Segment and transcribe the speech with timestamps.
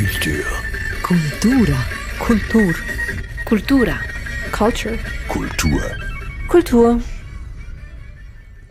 [0.00, 0.44] Kultur.
[1.02, 1.76] Kultura.
[2.18, 2.74] Kultur.
[3.44, 3.98] Kultura.
[4.50, 4.98] Culture.
[5.28, 5.82] Kultur.
[6.48, 7.00] Kultur.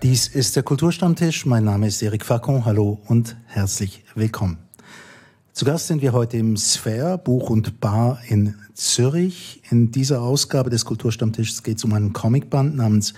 [0.01, 1.45] Dies ist der Kulturstammtisch.
[1.45, 2.65] Mein Name ist Erik Facon.
[2.65, 4.57] Hallo und herzlich willkommen.
[5.53, 9.61] Zu Gast sind wir heute im Sphere Buch und Bar in Zürich.
[9.69, 13.13] In dieser Ausgabe des Kulturstammtisches geht es um einen Comicband namens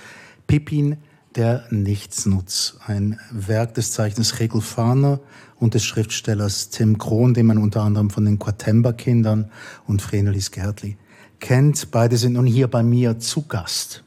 [0.47, 0.97] Pippin
[1.35, 2.77] der Nichtsnutz.
[2.85, 5.19] Ein Werk des Zeichners Regel Fahner
[5.57, 9.51] und des Schriftstellers Tim Krohn, den man unter anderem von den Quatember-Kindern
[9.87, 10.97] und Vrenelis Gärtli
[11.39, 11.91] kennt.
[11.91, 14.03] Beide sind nun hier bei mir zu Gast.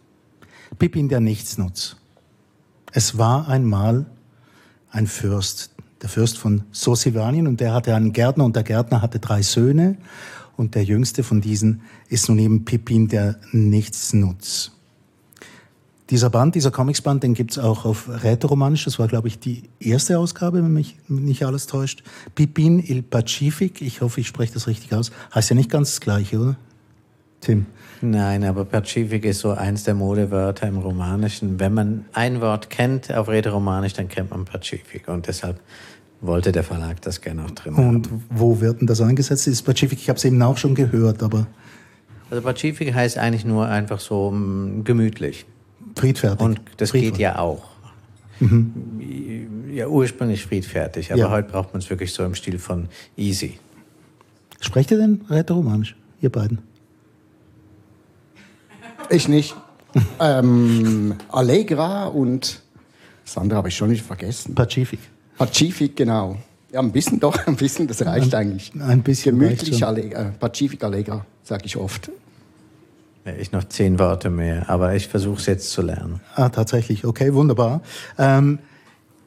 [0.78, 1.96] Pippin der Nichtsnutz.
[2.92, 4.06] Es war einmal
[4.90, 9.18] ein Fürst, der Fürst von Sosivanien, und der hatte einen Gärtner, und der Gärtner hatte
[9.18, 9.96] drei Söhne,
[10.56, 14.73] und der jüngste von diesen ist nun eben Pippin der Nichtsnutz.
[16.10, 18.84] Dieser Band, dieser Comicsband, den gibt's auch auf Rätoromanisch.
[18.84, 22.02] Das war, glaube ich, die erste Ausgabe, wenn mich nicht alles täuscht.
[22.34, 25.12] Pipin il Pacific, ich hoffe, ich spreche das richtig aus.
[25.34, 26.56] Heißt ja nicht ganz das Gleiche, oder?
[27.40, 27.66] Tim.
[28.00, 31.58] Nein, aber Pazifik ist so eins der Modewörter im Romanischen.
[31.58, 35.08] Wenn man ein Wort kennt auf Rätoromanisch, dann kennt man Pazifik.
[35.08, 35.60] Und deshalb
[36.20, 37.88] wollte der Verlag das gerne auch drin haben.
[37.88, 39.46] Und wo wird denn das eingesetzt?
[39.46, 41.46] Ist Pacific, ich habe es eben auch schon gehört, aber
[42.30, 45.46] Also Pazifik heißt eigentlich nur einfach so mm, gemütlich.
[45.96, 46.40] Friedfertig.
[46.44, 47.10] Und das Friedvoll.
[47.12, 47.64] geht ja auch.
[49.72, 51.30] Ja, ursprünglich friedfertig, aber Ja.
[51.30, 53.58] heute braucht man es wirklich so im Stil von easy.
[54.60, 56.58] Sprecht ihr denn Rätoromanisch, ihr beiden?
[59.10, 59.54] Ich nicht.
[60.20, 62.60] ähm, Allegra und
[63.24, 64.54] das andere habe ich schon nicht vergessen.
[64.54, 64.98] Pacific.
[65.38, 66.36] Pacifik, genau.
[66.72, 68.72] Ja, ein bisschen doch, ein bisschen, das reicht eigentlich.
[68.80, 69.84] ein bisschen Gemütlich.
[69.86, 72.10] Allegra, äh, Pacifik Allegra, sage ich oft.
[73.24, 76.20] Ich noch zehn Worte mehr, aber ich versuche es jetzt zu lernen.
[76.34, 77.06] Ah, tatsächlich.
[77.06, 77.80] Okay, wunderbar.
[78.18, 78.58] Ähm,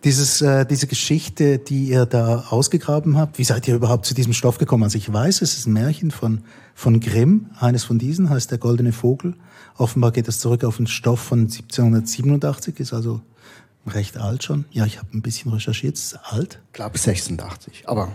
[0.04, 4.34] dieses, äh, diese Geschichte, die ihr da ausgegraben habt, wie seid ihr überhaupt zu diesem
[4.34, 4.84] Stoff gekommen?
[4.84, 6.44] Also ich weiß, es ist ein Märchen von,
[6.76, 7.50] von Grimm.
[7.60, 9.34] Eines von diesen heißt Der goldene Vogel.
[9.78, 13.22] Offenbar geht es zurück auf einen Stoff von 1787, ist also
[13.88, 14.66] recht alt schon.
[14.72, 16.60] Ja, ich habe ein bisschen recherchiert, es ist alt.
[16.68, 18.10] Ich glaube 86, aber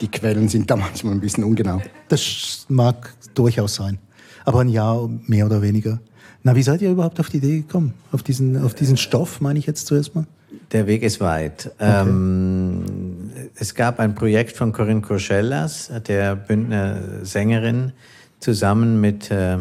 [0.00, 1.80] die Quellen sind da manchmal ein bisschen ungenau.
[2.08, 3.98] Das mag durchaus sein.
[4.44, 6.00] Aber ein Jahr mehr oder weniger.
[6.42, 7.94] Na, wie seid ihr überhaupt auf die Idee gekommen?
[8.10, 10.26] Auf diesen, auf diesen Stoff, meine ich jetzt zuerst mal?
[10.72, 11.70] Der Weg ist weit.
[11.78, 17.92] Ähm, es gab ein Projekt von Corinne Kurschellas, der Bündner Sängerin,
[18.40, 19.58] zusammen mit äh,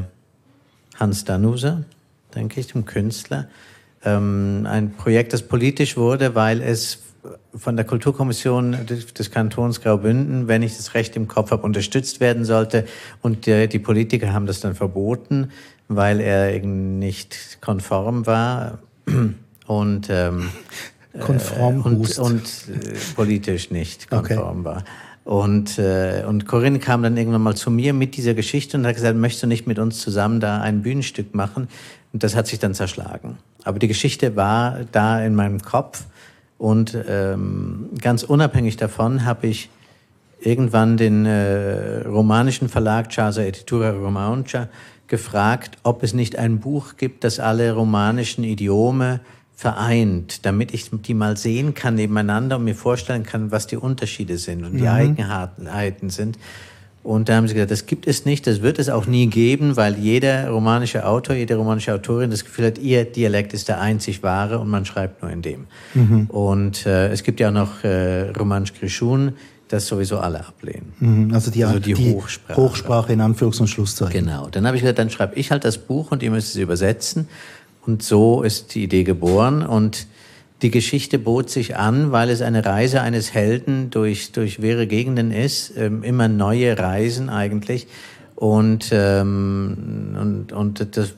[0.96, 1.84] Hans Danuser,
[2.34, 3.48] denke ich, dem Künstler.
[4.03, 7.00] Ähm, ein Projekt, das politisch wurde, weil es
[7.56, 12.46] von der Kulturkommission des, Kantons Graubünden, wenn ich das recht im Kopf habe, unterstützt werden
[12.46, 12.86] sollte.
[13.22, 15.52] Und äh, die Politiker haben das dann verboten,
[15.88, 18.80] weil er eben nicht konform war.
[19.68, 20.50] Und ähm,
[21.20, 22.20] Konform und, Hust.
[22.20, 24.36] und äh, politisch nicht Okay.
[24.36, 24.84] konform war.
[25.24, 28.96] Und, äh, und Corinne kam dann irgendwann mal zu mir mit dieser Geschichte und hat
[28.96, 31.68] gesagt, möchtest du nicht mit uns zusammen da ein Bühnenstück machen?
[32.12, 33.38] Und das hat sich dann zerschlagen.
[33.64, 36.06] Aber die Geschichte war da in meinem Kopf
[36.62, 39.72] und ähm, ganz unabhängig davon habe ich
[40.40, 44.70] irgendwann den äh, romanischen Verlag Casa Editura Romancia
[45.08, 49.22] gefragt, ob es nicht ein Buch gibt, das alle romanischen Idiome
[49.56, 54.38] vereint, damit ich die mal sehen kann nebeneinander und mir vorstellen kann, was die Unterschiede
[54.38, 56.38] sind und die Eigenheiten sind.
[57.03, 59.75] Und da haben sie gesagt, das gibt es nicht, das wird es auch nie geben,
[59.75, 64.22] weil jeder romanische Autor, jede romanische Autorin das Gefühl hat, ihr Dialekt ist der einzig
[64.22, 65.66] wahre und man schreibt nur in dem.
[66.29, 69.34] Und äh, es gibt ja auch noch äh, Romanisch Grischun,
[69.67, 70.94] das sowieso alle ablehnen.
[71.00, 72.62] Mhm, Also die, Also die die Hochsprache.
[72.62, 74.25] Hochsprache in Anführungs- und Schlusszeichen.
[74.25, 74.50] Genau.
[74.51, 77.28] Dann habe ich gesagt, dann schreibe ich halt das Buch und ihr müsst es übersetzen.
[77.85, 79.66] Und so ist die Idee geboren.
[79.66, 80.06] Und
[80.62, 85.32] die Geschichte bot sich an, weil es eine Reise eines Helden durch, durch wäre Gegenden
[85.32, 87.88] ist, ähm, immer neue Reisen eigentlich.
[88.36, 91.14] Und, ähm, und, und das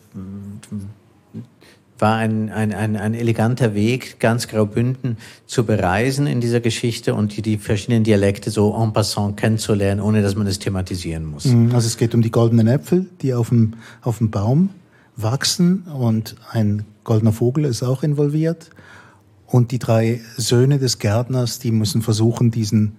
[2.00, 7.38] war ein, ein, ein, ein eleganter Weg, ganz Graubünden zu bereisen in dieser Geschichte und
[7.38, 11.46] die, die verschiedenen Dialekte so en passant kennenzulernen, ohne dass man es thematisieren muss.
[11.46, 14.70] Mhm, Also es geht um die goldenen Äpfel, die auf dem, auf dem Baum
[15.16, 18.70] wachsen und ein goldener Vogel ist auch involviert.
[19.54, 22.98] Und die drei Söhne des Gärtners, die müssen versuchen, diesen,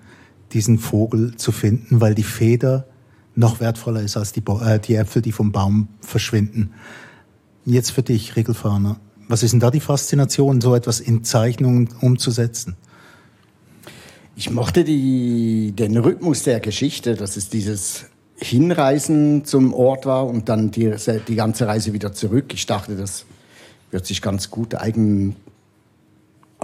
[0.53, 2.87] diesen Vogel zu finden, weil die Feder
[3.35, 6.71] noch wertvoller ist als die, äh, die Äpfel, die vom Baum verschwinden.
[7.65, 9.01] Jetzt für dich, Regelfahner.
[9.27, 12.77] Was ist denn da die Faszination, so etwas in Zeichnungen umzusetzen?
[14.37, 18.05] Ich mochte die, den Rhythmus der Geschichte, dass es dieses
[18.37, 20.95] Hinreisen zum Ort war und dann die,
[21.27, 22.55] die ganze Reise wieder zurück.
[22.55, 23.25] Ich dachte, das
[23.91, 25.35] wird sich ganz gut eignen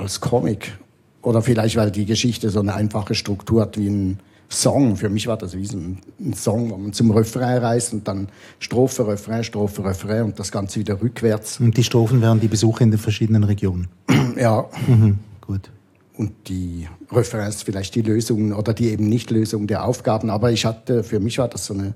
[0.01, 0.79] als Comic.
[1.23, 4.97] Oder vielleicht, weil die Geschichte so eine einfache Struktur hat wie ein Song.
[4.97, 8.29] Für mich war das wie ein, ein Song, wo man zum Refrain reist und dann
[8.59, 11.61] Strophe, Refrain, Strophe, Refrain und das Ganze wieder rückwärts.
[11.61, 13.89] Und die Strophen wären die Besuche in den verschiedenen Regionen.
[14.37, 15.71] Ja, Mhm, gut.
[16.17, 20.31] und die Refrains vielleicht die Lösungen oder die eben nicht Lösung der Aufgaben.
[20.31, 21.95] Aber ich hatte, für mich war das so eine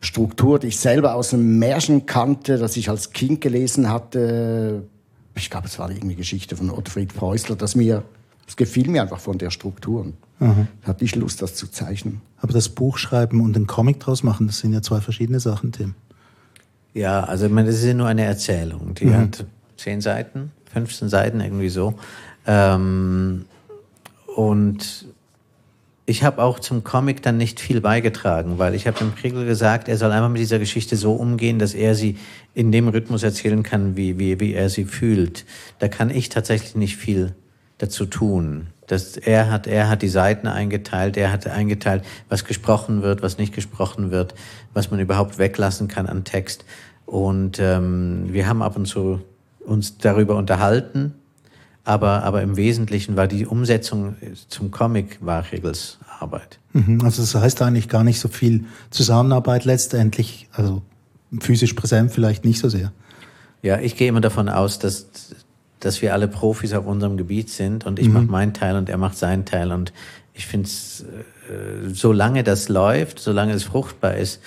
[0.00, 4.82] Struktur, die ich selber aus einem Märchen kannte, das ich als Kind gelesen hatte.
[5.34, 8.02] Ich glaube, es war irgendeine Geschichte von Ottfried Preußler, das mir,
[8.46, 10.12] das gefiel mir einfach von der Struktur.
[10.82, 12.20] Da hatte ich Lust, das zu zeichnen.
[12.38, 15.70] Aber das Buch schreiben und einen Comic draus machen, das sind ja zwei verschiedene Sachen,
[15.72, 15.94] Tim.
[16.94, 18.94] Ja, also ich meine, das ist ja nur eine Erzählung.
[18.94, 19.46] Die hat
[19.76, 21.94] zehn Seiten, 15 Seiten, irgendwie so.
[22.46, 23.44] Ähm,
[24.34, 25.06] und
[26.04, 29.88] ich habe auch zum Comic dann nicht viel beigetragen, weil ich habe dem Kriegel gesagt,
[29.88, 32.18] er soll einfach mit dieser Geschichte so umgehen, dass er sie
[32.54, 35.44] in dem Rhythmus erzählen kann, wie, wie, wie er sie fühlt.
[35.78, 37.34] Da kann ich tatsächlich nicht viel
[37.78, 38.68] dazu tun.
[38.88, 43.38] Das, er, hat, er hat die Seiten eingeteilt, er hat eingeteilt, was gesprochen wird, was
[43.38, 44.34] nicht gesprochen wird,
[44.74, 46.64] was man überhaupt weglassen kann an Text.
[47.06, 49.20] Und ähm, wir haben ab und zu
[49.64, 51.14] uns darüber unterhalten,
[51.84, 54.16] aber, aber im Wesentlichen war die Umsetzung
[54.48, 56.58] zum Comic war Regels Arbeit.
[56.72, 60.82] Mhm, Also das heißt eigentlich gar nicht so viel Zusammenarbeit letztendlich, also
[61.40, 62.92] physisch präsent vielleicht nicht so sehr.
[63.62, 65.06] Ja, ich gehe immer davon aus, dass,
[65.80, 68.98] dass wir alle Profis auf unserem Gebiet sind und ich mache meinen Teil und er
[68.98, 69.72] macht seinen Teil.
[69.72, 69.92] Und
[70.34, 71.04] ich finde es,
[71.48, 74.40] äh, solange das läuft, solange es fruchtbar ist,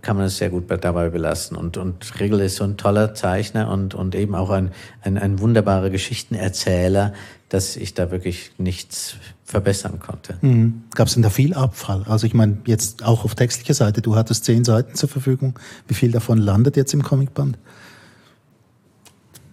[0.00, 1.56] kann man es sehr gut bei- dabei belassen.
[1.56, 4.70] Und, und Regel ist so ein toller Zeichner und, und eben auch ein,
[5.02, 7.12] ein, ein wunderbarer Geschichtenerzähler,
[7.50, 10.38] dass ich da wirklich nichts verbessern konnte.
[10.40, 10.84] Mhm.
[10.94, 12.04] Gab es denn da viel Abfall?
[12.08, 15.58] Also ich meine, jetzt auch auf textlicher Seite, du hattest zehn Seiten zur Verfügung.
[15.86, 17.58] Wie viel davon landet jetzt im Comicband?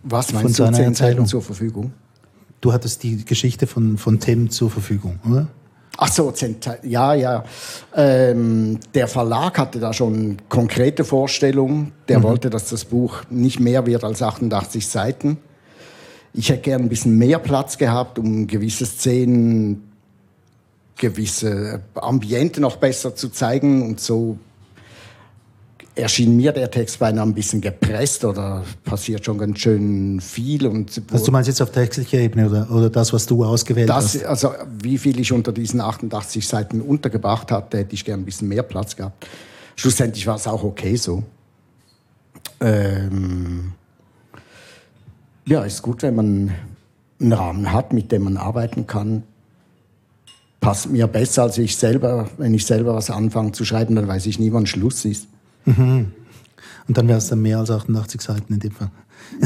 [0.04, 0.94] Was Von meinst du, seiner zehn.
[0.96, 1.92] Seiten zur Verfügung?
[2.62, 5.48] Du hattest die Geschichte von, von Tim zur Verfügung, oder?
[6.02, 7.44] Ach so, Zent- ja, ja.
[7.94, 11.92] Ähm, der Verlag hatte da schon konkrete Vorstellungen.
[12.08, 15.38] Der wollte, dass das Buch nicht mehr wird als 88 Seiten.
[16.34, 19.92] Ich hätte gern ein bisschen mehr Platz gehabt, um gewisse Szenen,
[20.96, 23.82] gewisse Ambiente noch besser zu zeigen.
[23.86, 24.38] Und so
[26.00, 30.66] erschien mir der Text beinahe ein bisschen gepresst oder passiert schon ganz schön viel.
[30.68, 34.16] Und Also du meinst jetzt auf textlicher Ebene oder, oder das, was du ausgewählt das,
[34.16, 34.26] hast?
[34.26, 38.48] also wie viel ich unter diesen 88 Seiten untergebracht hatte, hätte ich gern ein bisschen
[38.48, 39.28] mehr Platz gehabt.
[39.76, 41.24] Schlussendlich war es auch okay so.
[42.62, 43.74] Ähm,
[45.46, 46.52] ja, ist gut, wenn man
[47.20, 49.24] einen Rahmen hat, mit dem man arbeiten kann.
[50.60, 52.30] Passt mir besser als ich selber.
[52.38, 55.28] Wenn ich selber was anfange zu schreiben, dann weiß ich nie, wann Schluss ist.
[55.78, 58.90] Und dann wäre es dann mehr als 88 Seiten in dem Fall.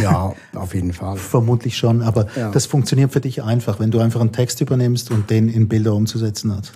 [0.01, 1.17] Ja, auf jeden Fall.
[1.17, 2.51] Vermutlich schon, aber Ja.
[2.51, 5.93] das funktioniert für dich einfach, wenn du einfach einen Text übernimmst und den in Bilder
[5.93, 6.71] umzusetzen hast.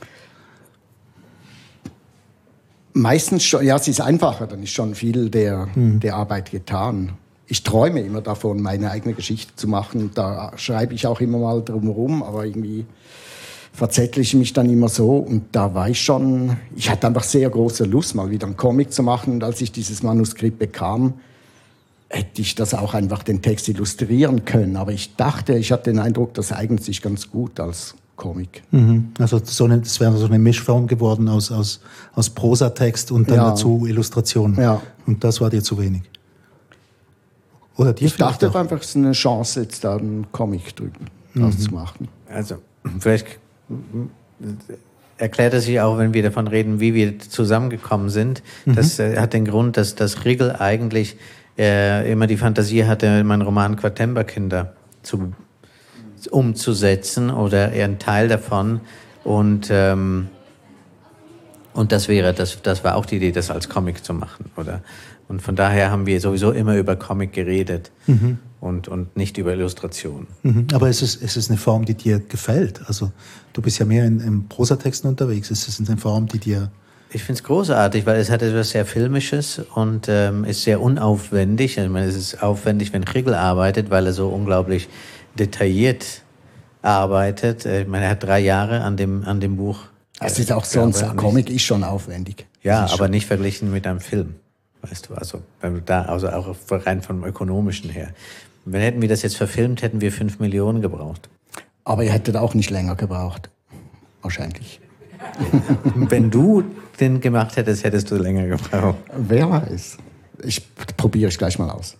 [2.93, 7.13] Meistens schon, ja, es ist einfacher, dann ist schon viel der, der Arbeit getan.
[7.45, 10.11] Ich träume immer davon, meine eigene Geschichte zu machen.
[10.15, 12.85] Da schreibe ich auch immer mal drum herum, aber irgendwie
[13.73, 15.17] verzettle ich mich dann immer so.
[15.17, 18.91] Und da war ich schon, ich hatte einfach sehr große Lust, mal wieder einen Comic
[18.91, 19.33] zu machen.
[19.33, 21.13] Und als ich dieses Manuskript bekam,
[22.09, 24.77] hätte ich das auch einfach den Text illustrieren können.
[24.77, 28.63] Aber ich dachte, ich hatte den Eindruck, das eignet sich ganz gut als Comic.
[28.71, 29.09] Mhm.
[29.19, 31.81] Also so eine, das wäre so eine Mischform geworden aus, aus,
[32.13, 33.49] aus Prosatext und dann Ja.
[33.49, 34.55] dazu Illustration.
[34.59, 34.81] Ja.
[35.05, 36.01] Und das war dir zu wenig.
[37.75, 38.55] Oder dir Ich dachte auch.
[38.55, 42.07] einfach, es ist eine Chance, jetzt da einen Comic drüben draus zu machen.
[42.27, 42.55] Also
[42.99, 43.27] vielleicht
[45.17, 48.43] erklärt es sich auch, wenn wir davon reden, wie wir zusammengekommen sind.
[48.65, 51.17] Das äh, hat den Grund, dass das Riegel eigentlich
[51.57, 55.33] äh, immer die Fantasie hatte, meinen Roman Quartemberkinder zu,
[56.29, 58.81] umzusetzen oder eher einen Teil davon.
[59.23, 60.27] Und, ähm,
[61.73, 64.81] und das wäre, das, das war auch die Idee, das als Comic zu machen, oder?
[65.27, 67.91] Und von daher haben wir sowieso immer über Comic geredet
[68.61, 70.27] und, und nicht über Illustration.
[70.43, 70.67] Mhm.
[70.73, 72.81] Aber es ist, es ist eine Form, die dir gefällt.
[72.87, 73.11] Also
[73.57, 75.49] du bist ja mehr in, in Prosatexten unterwegs.
[75.49, 76.69] Es ist eine Form, die dir
[77.11, 81.77] Ich finde es großartig, weil es hat etwas sehr Filmisches und ähm, ist sehr unaufwendig.
[81.77, 84.87] Ich meine, es ist aufwendig, wenn Kriegel arbeitet, weil er so unglaublich
[85.33, 86.21] detailliert
[86.83, 87.65] arbeitet.
[87.65, 89.79] Äh, Ich meine, er hat drei Jahre an dem, an dem Buch.
[90.19, 91.19] Es äh, ist auch sonst, gearbeitet.
[91.19, 92.45] Comic ist schon aufwendig.
[92.61, 94.35] Ja, Das aber nicht verglichen mit einem Film.
[94.83, 98.09] Weißt du, also, wenn du da, also auch rein vom ökonomischen her.
[98.65, 101.29] Wenn hätten wir das jetzt verfilmt, hätten wir fünf Millionen gebraucht.
[101.87, 103.49] Aber ihr hättet auch nicht länger gebraucht.
[104.21, 104.81] Wahrscheinlich.
[105.95, 106.65] wenn du
[106.99, 108.97] den gemacht hättest, hättest du länger gebraucht.
[109.15, 109.97] Wer weiß.
[110.43, 110.67] Ich
[110.97, 111.95] probiere es gleich mal aus.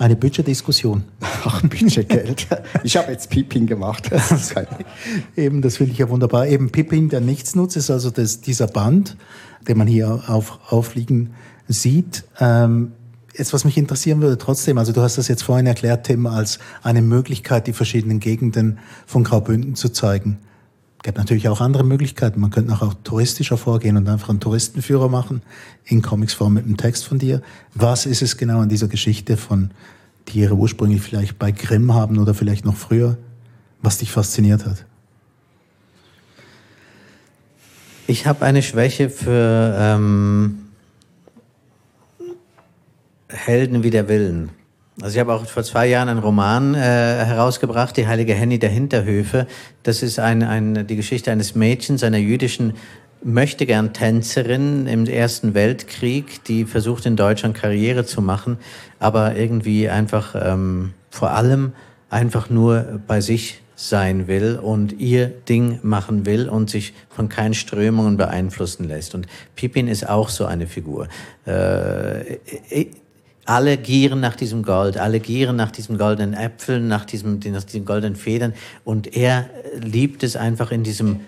[0.00, 1.04] Eine Budgetdiskussion.
[1.20, 2.48] Ach, Budgetgeld.
[2.82, 4.10] Ich habe jetzt Pippin gemacht.
[4.10, 4.52] Das
[5.36, 6.48] Eben, das finde ich ja wunderbar.
[6.48, 9.16] Eben Pippin, der Nichtsnutz, ist also das, dieser Band,
[9.68, 11.34] den man hier auf, aufliegen
[11.68, 12.24] sieht.
[12.40, 12.94] Ähm,
[13.36, 16.58] jetzt, was mich interessieren würde trotzdem, also du hast das jetzt vorhin erklärt, Tim, als
[16.82, 20.38] eine Möglichkeit, die verschiedenen Gegenden von Graubünden zu zeigen.
[20.98, 22.40] Es gibt natürlich auch andere Möglichkeiten.
[22.40, 25.40] Man könnte auch touristischer vorgehen und einfach einen Touristenführer machen,
[25.84, 27.40] in Comicsform mit einem Text von dir.
[27.74, 29.70] Was ist es genau an dieser Geschichte von,
[30.28, 33.16] die ihre ursprünglich vielleicht bei Grimm haben oder vielleicht noch früher,
[33.80, 34.84] was dich fasziniert hat?
[38.06, 40.69] Ich habe eine Schwäche für ähm,
[43.30, 44.50] Helden wie der Willen.
[45.00, 48.68] Also ich habe auch vor zwei Jahren einen Roman äh, herausgebracht, Die heilige Henny der
[48.68, 49.46] Hinterhöfe.
[49.82, 52.74] Das ist ein, ein, die Geschichte eines Mädchens, einer jüdischen
[53.22, 58.58] möchtegern Tänzerin im Ersten Weltkrieg, die versucht in Deutschland Karriere zu machen,
[58.98, 61.72] aber irgendwie einfach ähm, vor allem
[62.08, 67.54] einfach nur bei sich sein will und ihr Ding machen will und sich von keinen
[67.54, 69.14] Strömungen beeinflussen lässt.
[69.14, 71.08] Und Pippin ist auch so eine Figur.
[71.46, 72.36] Äh,
[73.50, 77.84] alle gieren nach diesem Gold, alle gieren nach diesen goldenen Äpfeln, nach, diesem, nach diesen
[77.84, 78.54] goldenen Federn.
[78.84, 81.20] Und er liebt es einfach in diesem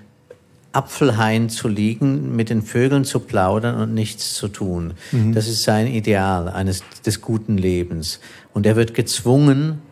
[0.70, 4.94] Apfelhain zu liegen, mit den Vögeln zu plaudern und nichts zu tun.
[5.10, 5.34] Mhm.
[5.34, 8.20] Das ist sein Ideal eines des guten Lebens.
[8.54, 9.82] Und er wird gezwungen,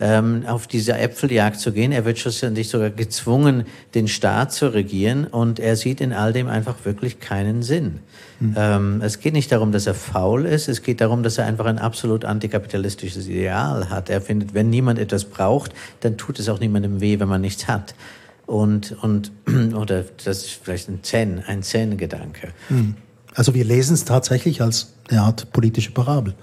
[0.00, 1.92] ähm, auf diese Äpfeljagd zu gehen.
[1.92, 3.64] Er wird schlussendlich sogar gezwungen,
[3.94, 8.00] den Staat zu regieren und er sieht in all dem einfach wirklich keinen Sinn.
[8.40, 8.54] Mhm.
[8.56, 11.66] Ähm, es geht nicht darum, dass er faul ist, es geht darum, dass er einfach
[11.66, 14.10] ein absolut antikapitalistisches Ideal hat.
[14.10, 17.66] Er findet, wenn niemand etwas braucht, dann tut es auch niemandem weh, wenn man nichts
[17.66, 17.94] hat.
[18.46, 19.32] Und, und,
[19.74, 22.48] oder das ist vielleicht ein Zen, ein Zen-Gedanke.
[22.68, 22.94] Mhm.
[23.34, 26.34] Also wir lesen es tatsächlich als eine Art politische Parabel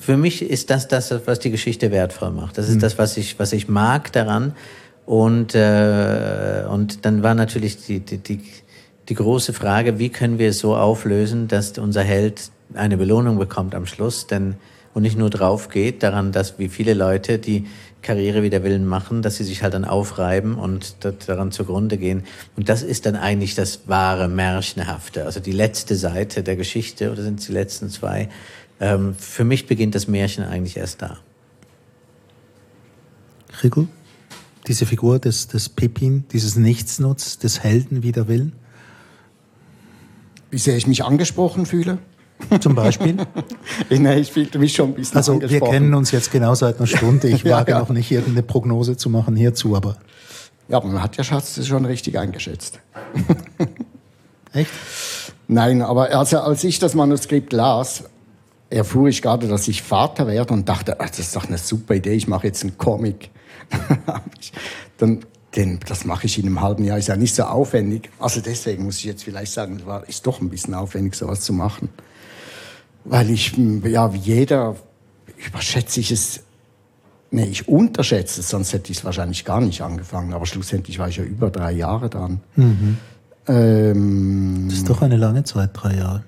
[0.00, 2.58] für mich ist das das, was die Geschichte wertvoll macht.
[2.58, 2.80] Das ist mhm.
[2.80, 4.54] das, was ich, was ich mag daran.
[5.06, 8.40] Und, äh, und dann war natürlich die, die, die,
[9.08, 13.74] die große Frage, wie können wir es so auflösen, dass unser Held eine Belohnung bekommt
[13.74, 14.56] am Schluss, denn
[14.92, 17.66] und nicht nur drauf geht, daran, dass wie viele Leute die
[18.02, 20.96] Karriere wieder Willen machen, dass sie sich halt dann aufreiben und
[21.28, 22.24] daran zugrunde gehen.
[22.56, 25.26] Und das ist dann eigentlich das wahre Märchenhafte.
[25.26, 28.28] Also die letzte Seite der Geschichte, oder sind es die letzten zwei,
[28.80, 31.18] ähm, für mich beginnt das Märchen eigentlich erst da.
[33.62, 33.86] Rico,
[34.66, 38.52] diese Figur des, des Pippin, dieses Nichtsnutz, des Helden wider Willen?
[40.50, 41.98] Wie sehr ich mich angesprochen fühle?
[42.60, 43.16] Zum Beispiel?
[43.90, 46.86] nee, ich fühlte mich schon ein bisschen Also wir kennen uns jetzt genau seit einer
[46.86, 47.28] Stunde.
[47.28, 47.82] Ich ja, wage ja.
[47.82, 49.98] auch nicht, irgendeine Prognose zu machen hierzu, aber...
[50.68, 52.80] Ja, aber man hat ja Schatz das schon richtig eingeschätzt.
[54.52, 54.70] Echt?
[55.48, 58.04] Nein, aber also als ich das Manuskript las,
[58.70, 61.94] erfuhr ich gerade, dass ich Vater werde und dachte, ach, das ist doch eine super
[61.94, 63.30] Idee, ich mache jetzt einen Comic.
[64.98, 65.20] dann,
[65.56, 68.10] denn das mache ich in einem halben Jahr, ist ja nicht so aufwendig.
[68.18, 71.52] Also deswegen muss ich jetzt vielleicht sagen, war, ist doch ein bisschen aufwendig, sowas zu
[71.52, 71.88] machen.
[73.04, 74.76] Weil ich, ja, wie jeder,
[75.46, 76.40] überschätze ich es,
[77.30, 80.32] nee, ich unterschätze es, sonst hätte ich es wahrscheinlich gar nicht angefangen.
[80.32, 82.40] Aber schlussendlich war ich ja über drei Jahre dran.
[82.54, 82.98] Mhm.
[83.48, 86.24] Ähm, das ist doch eine lange Zeit, drei Jahre.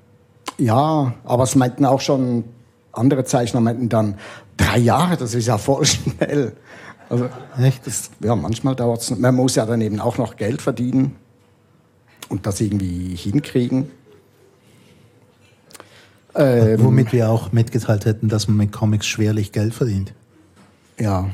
[0.58, 2.44] Ja, aber es meinten auch schon
[2.92, 4.18] andere Zeichner meinten dann
[4.56, 6.52] drei Jahre, das ist ja voll schnell.
[7.08, 7.28] Also,
[7.58, 7.86] Echt?
[7.86, 9.10] Das, ja, manchmal dauert es.
[9.16, 11.16] Man muss ja dann eben auch noch Geld verdienen
[12.28, 13.90] und das irgendwie hinkriegen.
[16.34, 20.14] Ähm, Womit wir auch mitgeteilt hätten, dass man mit Comics schwerlich Geld verdient.
[20.98, 21.28] Ja,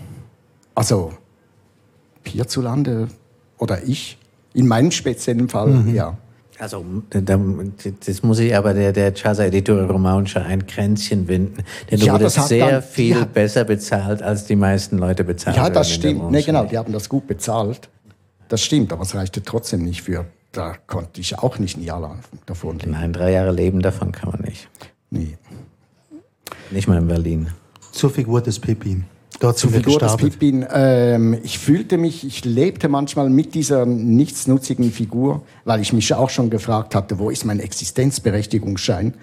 [0.75, 1.13] also
[2.25, 3.09] hierzulande
[3.59, 4.19] oder ich,
[4.55, 5.95] in meinem speziellen Fall, mhm.
[5.95, 6.17] ja.
[6.61, 6.85] Also,
[8.05, 11.63] das muss ich aber der, der Chaza Editor Romanischer ein Kränzchen winden.
[11.91, 15.57] Denn du ja, wurdest sehr dann, viel ja, besser bezahlt, als die meisten Leute bezahlt
[15.57, 16.31] Ja, das stimmt.
[16.33, 17.89] Nee, genau, die haben das gut bezahlt.
[18.49, 20.25] Das stimmt, aber es reichte trotzdem nicht für.
[20.51, 22.93] Da konnte ich auch nicht ein Jahr lang davon leben.
[22.93, 24.69] Nein, drei Jahre leben davon kann man nicht.
[25.11, 25.37] Nee.
[26.71, 27.49] Nicht mal in Berlin.
[27.93, 29.05] Zur Figur des Pippin.
[29.41, 30.33] Dort sind wir gestartet.
[30.33, 36.13] Pippin, ähm, ich fühlte mich, ich lebte manchmal mit dieser nichtsnutzigen Figur, weil ich mich
[36.13, 39.15] auch schon gefragt hatte, wo ist mein Existenzberechtigungsschein?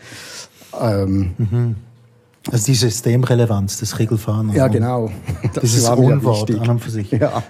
[0.82, 1.76] Ähm, mhm.
[2.50, 4.56] Also die Systemrelevanz des Regelfahrens.
[4.56, 5.12] Ja, genau.
[5.54, 7.12] Das Dieses Unwort an und für sich.
[7.12, 7.44] Ja.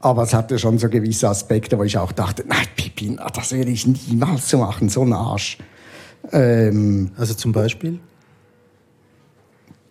[0.00, 3.70] Aber es hatte schon so gewisse Aspekte, wo ich auch dachte, nein, Pippin, das werde
[3.70, 5.58] ich niemals so machen, so ein Arsch.
[6.32, 8.00] Ähm, also zum Beispiel?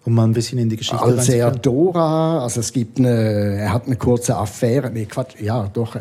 [0.09, 3.73] Um mal ein bisschen in die Geschichte Als er Dora, also es gibt eine, er
[3.73, 5.95] hat eine kurze Affäre, nee, Quatsch, ja, doch,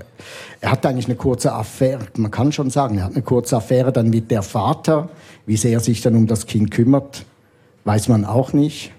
[0.60, 3.92] er hat eigentlich eine kurze Affäre, man kann schon sagen, er hat eine kurze Affäre
[3.92, 5.10] dann mit der Vater,
[5.46, 7.24] wie sehr er sich dann um das Kind kümmert,
[7.84, 8.92] weiß man auch nicht.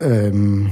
[0.00, 0.70] Ähm,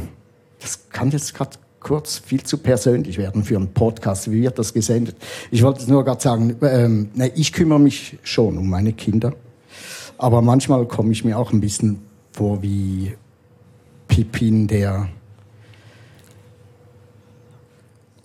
[0.60, 4.30] das kann jetzt gerade kurz viel zu persönlich werden für einen Podcast.
[4.30, 5.16] Wie wird das gesendet?
[5.50, 9.34] Ich wollte nur gerade sagen, ähm, ne, ich kümmere mich schon um meine Kinder.
[10.18, 12.00] Aber manchmal komme ich mir auch ein bisschen
[12.32, 13.14] vor wie
[14.08, 15.08] Pippin, der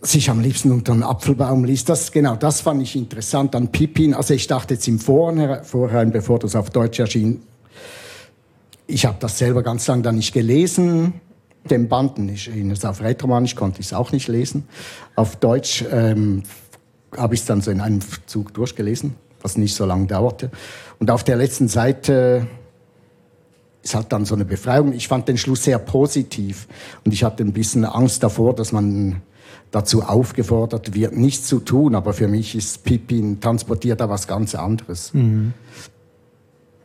[0.01, 1.87] sich am liebsten unter einen Apfelbaum liest.
[1.87, 4.13] Das, genau, das fand ich interessant an Pippin.
[4.13, 7.41] Also ich dachte jetzt im Vorhinein, bevor das auf Deutsch erschien,
[8.85, 11.13] ich habe das selber ganz lange dann nicht gelesen,
[11.69, 12.27] den Banden.
[12.27, 14.67] Ich es auf Rätoromanisch konnte ich es auch nicht lesen.
[15.15, 16.43] Auf Deutsch ähm,
[17.15, 20.49] habe ich es dann so in einem Zug durchgelesen, was nicht so lange dauerte.
[20.99, 22.47] Und auf der letzten Seite
[23.83, 24.93] ist halt dann so eine Befreiung.
[24.93, 26.67] Ich fand den Schluss sehr positiv
[27.05, 29.21] und ich hatte ein bisschen Angst davor, dass man
[29.71, 31.93] dazu aufgefordert wird, nichts zu tun.
[31.93, 35.13] Aber für mich ist Pippin transportiert da was ganz anderes.
[35.13, 35.53] Mhm.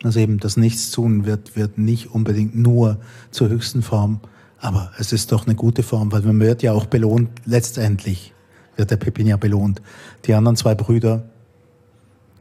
[0.02, 2.98] Also eben das Nichtstun wird, wird nicht unbedingt nur
[3.30, 4.20] zur höchsten Form,
[4.60, 8.32] aber es ist doch eine gute Form, weil man wird ja auch belohnt, letztendlich
[8.76, 9.82] wird der Pippin ja belohnt.
[10.24, 11.28] Die anderen zwei Brüder,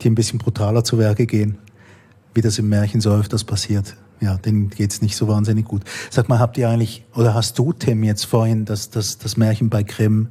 [0.02, 1.58] die ein bisschen brutaler zu Werke gehen,
[2.34, 5.84] wie das im Märchen so öfters passiert, ja, denen geht's nicht so wahnsinnig gut.
[6.10, 9.70] Sag mal, habt ihr eigentlich, oder hast du, Tim, jetzt vorhin das, das, das Märchen
[9.70, 10.30] bei Grimm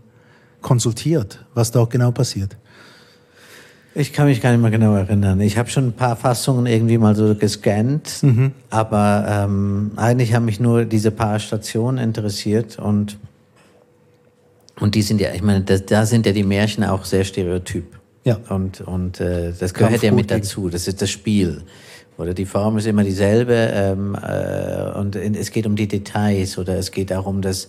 [0.60, 2.56] konsultiert, was da auch genau passiert?
[3.94, 5.40] Ich kann mich gar nicht mehr genau erinnern.
[5.40, 8.52] Ich habe schon ein paar Fassungen irgendwie mal so gescannt, mhm.
[8.68, 13.18] aber ähm, eigentlich haben mich nur diese paar Stationen interessiert und
[14.78, 17.98] und die sind ja, ich meine, das, da sind ja die Märchen auch sehr stereotyp.
[18.26, 18.40] Ja.
[18.48, 20.68] Und und äh, das gehört ja mit dazu.
[20.68, 21.62] Das ist das Spiel.
[22.18, 26.76] Oder die Form ist immer dieselbe ähm, äh, und es geht um die Details oder
[26.76, 27.68] es geht auch um das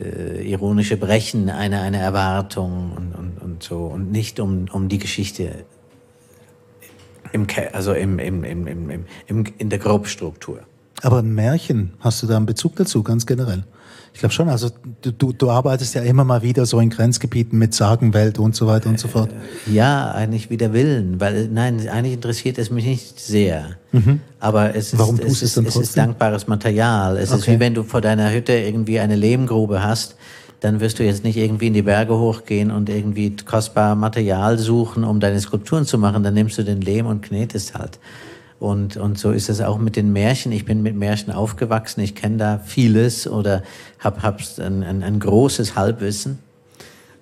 [0.00, 4.98] äh, ironische Brechen einer, einer Erwartung und, und, und so und nicht um, um die
[4.98, 5.66] Geschichte
[7.32, 10.60] im, also im, im, im, im, im, in der Grobstruktur.
[11.02, 13.64] Aber ein Märchen, hast du da einen Bezug dazu, ganz generell?
[14.12, 14.68] Ich glaube schon, also
[15.02, 18.66] du, du, du arbeitest ja immer mal wieder so in Grenzgebieten mit Sagenwelt und so
[18.66, 19.30] weiter und so fort.
[19.30, 23.76] Äh, ja, eigentlich wieder Willen, weil nein, eigentlich interessiert es mich nicht sehr.
[23.92, 24.20] Mhm.
[24.38, 27.16] Aber es ist, Warum es, ist, es ist dankbares Material.
[27.16, 27.38] Es okay.
[27.38, 30.16] ist wie wenn du vor deiner Hütte irgendwie eine Lehmgrube hast,
[30.60, 35.04] dann wirst du jetzt nicht irgendwie in die Berge hochgehen und irgendwie kostbar Material suchen,
[35.04, 36.22] um deine Skulpturen zu machen.
[36.22, 37.98] Dann nimmst du den Lehm und knetest halt.
[38.60, 40.52] Und, und so ist es auch mit den Märchen.
[40.52, 43.62] Ich bin mit Märchen aufgewachsen, ich kenne da vieles oder
[43.98, 46.38] habe hab ein, ein, ein großes Halbwissen.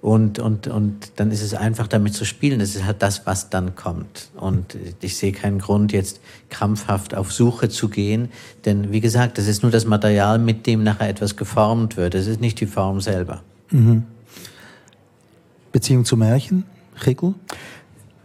[0.00, 2.60] Und, und, und dann ist es einfach damit zu spielen.
[2.60, 4.30] Das ist halt das, was dann kommt.
[4.36, 6.20] Und ich sehe keinen Grund, jetzt
[6.50, 8.28] krampfhaft auf Suche zu gehen.
[8.64, 12.14] Denn wie gesagt, das ist nur das Material, mit dem nachher etwas geformt wird.
[12.14, 13.42] Es ist nicht die Form selber.
[13.70, 14.04] Mhm.
[15.72, 16.64] Beziehung zu Märchen,
[17.04, 17.34] Regel?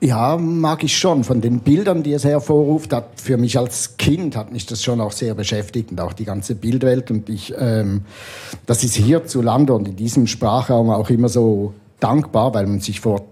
[0.03, 1.23] Ja, mag ich schon.
[1.23, 4.99] Von den Bildern, die es hervorruft, hat für mich als Kind hat mich das schon
[4.99, 7.09] auch sehr beschäftigt und auch die ganze Bildwelt.
[7.09, 8.01] Und ich, ähm,
[8.65, 13.23] das ist hierzulande und in diesem Sprachraum auch immer so dankbar, weil man sich vor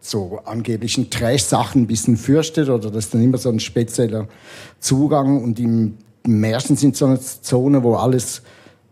[0.00, 4.28] so angeblichen Trash-Sachen ein bisschen fürchtet oder das ist dann immer so ein spezieller
[4.78, 5.42] Zugang.
[5.42, 8.42] Und im Märchen sind so eine Zone, wo alles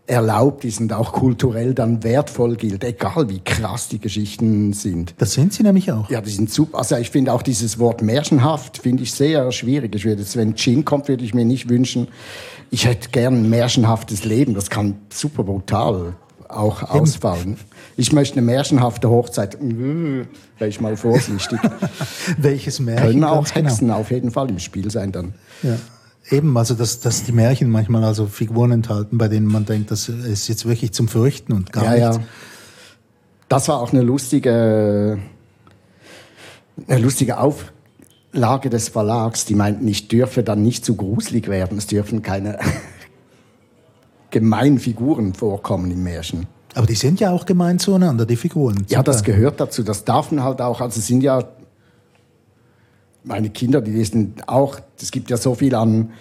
[0.07, 5.13] erlaubt ist und auch kulturell dann wertvoll gilt, egal wie krass die Geschichten sind.
[5.19, 6.09] Das sind sie nämlich auch.
[6.09, 6.79] Ja, die sind super.
[6.79, 9.95] Also ich finde auch dieses Wort märchenhaft finde ich sehr schwierig.
[9.95, 12.07] Ich würde jetzt, wenn Gin kommt, würde ich mir nicht wünschen,
[12.71, 14.53] ich hätte gern ein märchenhaftes Leben.
[14.53, 16.15] Das kann super brutal
[16.47, 17.01] auch Eben.
[17.01, 17.57] ausfallen.
[17.97, 19.57] Ich möchte eine märchenhafte Hochzeit.
[19.61, 20.27] Wäre
[20.67, 21.59] ich mal vorsichtig.
[22.37, 23.07] Welches Märchen?
[23.07, 23.99] Können auch Hexen genau.
[23.99, 25.33] auf jeden Fall im Spiel sein dann.
[25.63, 25.77] Ja.
[26.29, 30.07] Eben, also dass, dass die Märchen manchmal also Figuren enthalten, bei denen man denkt, das
[30.07, 32.17] ist jetzt wirklich zum Fürchten und gar ja, nichts.
[32.17, 32.23] Ja.
[33.49, 35.17] Das war auch eine lustige,
[36.87, 39.45] eine lustige Auflage des Verlags.
[39.45, 41.77] Die meinten, ich dürfe dann nicht zu gruselig werden.
[41.77, 42.59] Es dürfen keine
[44.29, 46.47] gemeinen Figuren vorkommen im Märchen.
[46.75, 48.85] Aber die sind ja auch gemein zueinander, die Figuren.
[48.87, 49.83] Ja, das gehört dazu.
[49.83, 50.79] Das darf man halt auch.
[50.79, 51.43] Also sind ja
[53.23, 56.11] meine Kinder, die lesen auch, es gibt ja so viel an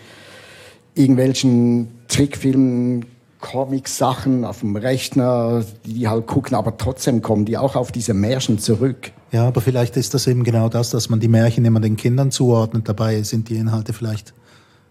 [0.94, 3.06] irgendwelchen Trickfilmen,
[3.40, 8.58] Comic-Sachen auf dem Rechner, die halt gucken, aber trotzdem kommen die auch auf diese Märchen
[8.58, 9.12] zurück.
[9.32, 12.30] Ja, aber vielleicht ist das eben genau das, dass man die Märchen immer den Kindern
[12.30, 12.88] zuordnet.
[12.88, 14.34] Dabei sind die Inhalte vielleicht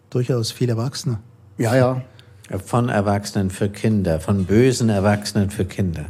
[0.10, 1.20] durchaus viel Erwachsener.
[1.58, 2.02] Ja, ja.
[2.66, 6.06] Von Erwachsenen für Kinder, von bösen Erwachsenen für Kinder.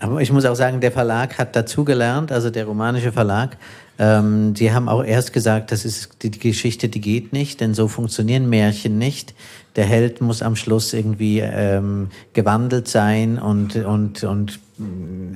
[0.00, 3.58] Aber ich muss auch sagen, der Verlag hat dazugelernt, also der romanische Verlag,
[3.98, 7.86] ähm, die haben auch erst gesagt, das ist die, Geschichte, die geht nicht, denn so
[7.86, 9.34] funktionieren Märchen nicht.
[9.76, 14.58] Der Held muss am Schluss irgendwie ähm, gewandelt sein und, und, und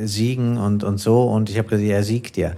[0.04, 1.22] siegen und, und so.
[1.24, 2.52] Und ich habe gesagt, er siegt ja,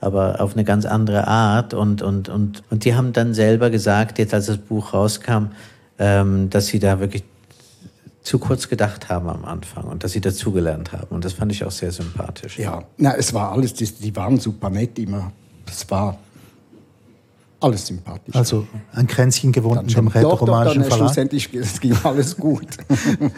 [0.00, 1.72] aber auf eine ganz andere Art.
[1.72, 5.48] Und, und, und, und die haben dann selber gesagt, jetzt als das Buch rauskam,
[5.98, 7.24] ähm, dass sie da wirklich
[8.22, 11.06] zu kurz gedacht haben am Anfang und dass sie dazugelernt haben.
[11.10, 12.58] Und das fand ich auch sehr sympathisch.
[12.58, 15.32] Ja, na, es war alles, die, die waren super nett immer.
[15.66, 16.18] Es war
[17.60, 18.34] alles sympathisch.
[18.34, 20.98] Also ein Kränzchen gewohnt doch, doch, rätoromanischen Verlag.
[20.98, 22.66] schlussendlich es ging alles gut.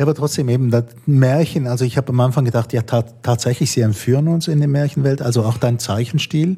[0.00, 1.66] Ja, aber trotzdem eben das Märchen.
[1.66, 5.20] Also ich habe am Anfang gedacht, ja ta tatsächlich, sie entführen uns in die Märchenwelt.
[5.20, 6.56] Also auch dein Zeichenstil,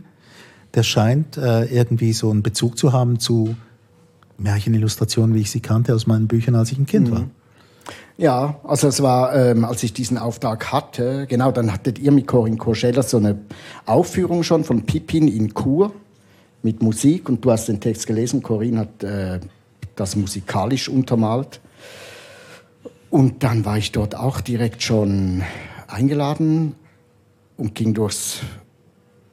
[0.74, 3.56] der scheint äh, irgendwie so einen Bezug zu haben zu
[4.38, 7.24] Märchenillustrationen, wie ich sie kannte aus meinen Büchern, als ich ein Kind war.
[8.18, 12.26] Ja, also es war, ähm, als ich diesen Auftrag hatte, genau, dann hattet ihr mit
[12.26, 13.38] Corinne Courgelas so eine
[13.86, 15.92] Aufführung schon von Pippin in Chur
[16.62, 19.40] mit Musik und du hast den Text gelesen, Corinne hat äh,
[19.96, 21.60] das musikalisch untermalt.
[23.10, 25.42] Und dann war ich dort auch direkt schon
[25.86, 26.74] eingeladen
[27.56, 28.40] und ging durchs,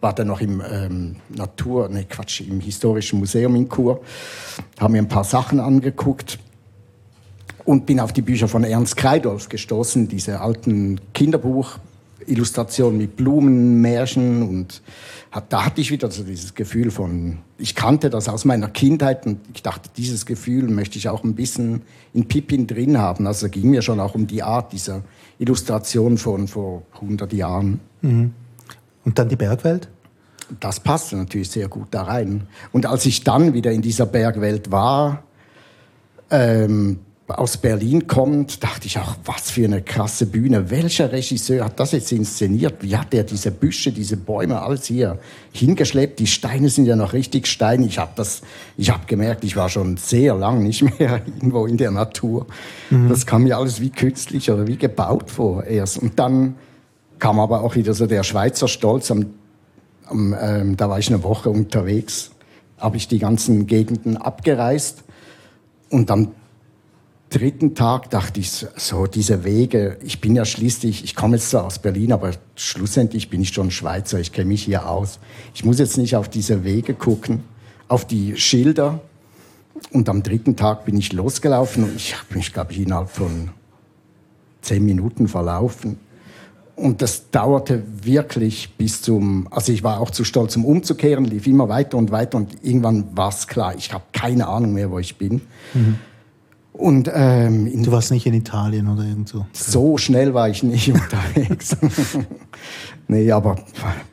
[0.01, 4.01] war dann noch im ähm, Natur, ne Quatsch, im Historischen Museum in Chur,
[4.79, 6.39] haben mir ein paar Sachen angeguckt
[7.69, 14.41] und bin auf die Bücher von Ernst Kreidolf gestoßen, diese alten Kinderbuchillustrationen mit Blumen, Märchen
[14.41, 14.81] und
[15.29, 19.27] hat, da hatte ich wieder so dieses Gefühl von, ich kannte das aus meiner Kindheit
[19.27, 23.27] und ich dachte, dieses Gefühl möchte ich auch ein bisschen in Pippin drin haben.
[23.27, 25.03] Also ging mir schon auch um die Art dieser
[25.37, 27.79] Illustration von vor 100 Jahren.
[29.05, 29.89] Und dann die Bergwelt?
[30.59, 32.47] Das passte natürlich sehr gut da rein.
[32.71, 35.21] Und als ich dann wieder in dieser Bergwelt war,
[36.31, 40.71] ähm, aus Berlin kommt, dachte ich auch, was für eine krasse Bühne.
[40.71, 42.75] Welcher Regisseur hat das jetzt inszeniert?
[42.81, 45.19] Wie hat er diese Büsche, diese Bäume, alles hier
[45.51, 46.19] hingeschleppt?
[46.19, 47.89] Die Steine sind ja noch richtig steinig.
[47.89, 48.41] Ich habe das,
[48.77, 52.47] ich habe gemerkt, ich war schon sehr lang nicht mehr irgendwo in der Natur.
[52.89, 55.99] Das kam mir alles wie künstlich oder wie gebaut vor erst.
[55.99, 56.55] Und dann
[57.19, 59.11] kam aber auch wieder so der Schweizer Stolz.
[59.11, 59.27] Am,
[60.05, 62.31] am, ähm, da war ich eine Woche unterwegs,
[62.79, 65.03] habe ich die ganzen Gegenden abgereist
[65.89, 66.31] und am
[67.29, 71.65] dritten Tag dachte ich so, diese Wege, ich bin ja schließlich, ich komme jetzt zwar
[71.65, 75.19] aus Berlin, aber schlussendlich bin ich schon Schweizer, ich kenne mich hier aus.
[75.53, 77.43] Ich muss jetzt nicht auf diese Wege gucken,
[77.87, 78.99] auf die Schilder.
[79.91, 83.51] Und am dritten Tag bin ich losgelaufen und ich habe mich, glaube ich, innerhalb von
[84.61, 85.97] zehn Minuten verlaufen.
[86.75, 91.45] Und das dauerte wirklich bis zum, also ich war auch zu stolz, um umzukehren, lief
[91.45, 94.99] immer weiter und weiter und irgendwann war es klar, ich habe keine Ahnung mehr, wo
[94.99, 95.41] ich bin.
[96.79, 99.45] Und ähm, Du warst nicht in Italien oder irgendwo.
[99.51, 101.75] so schnell war ich nicht unterwegs.
[103.09, 103.57] nee, aber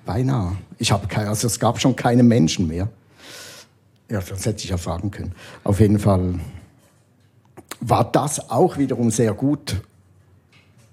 [0.04, 0.56] beinahe.
[0.78, 2.88] Ich habe keine, also es gab schon keine Menschen mehr.
[4.10, 5.32] Ja, das hätte ich ja fragen können.
[5.62, 6.40] Auf jeden Fall
[7.78, 9.80] war das auch wiederum sehr gut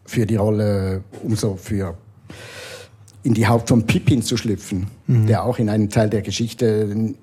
[0.06, 1.98] für die Rolle, um so für
[3.24, 7.16] in die Haut von Pippin zu schlüpfen, der auch in einem Teil der Geschichte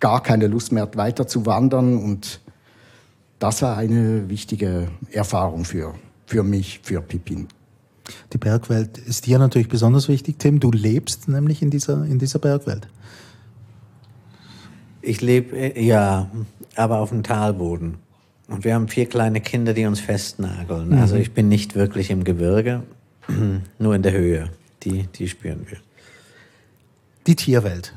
[0.00, 1.98] gar keine Lust mehr hat, weiter zu wandern.
[1.98, 2.40] Und
[3.38, 5.94] das war eine wichtige Erfahrung für,
[6.26, 7.48] für mich, für Pippin.
[8.32, 10.60] Die Bergwelt ist dir natürlich besonders wichtig, Tim.
[10.60, 12.88] Du lebst nämlich in dieser, in dieser Bergwelt.
[15.02, 16.30] Ich lebe, äh, ja,
[16.74, 17.96] aber auf dem Talboden.
[18.48, 20.92] Und wir haben vier kleine Kinder, die uns festnageln.
[20.94, 22.84] Also ich bin nicht wirklich im Gebirge,
[23.78, 24.50] nur in der Höhe.
[24.84, 25.78] Die, die spüren wir.
[27.26, 27.92] Die Tierwelt,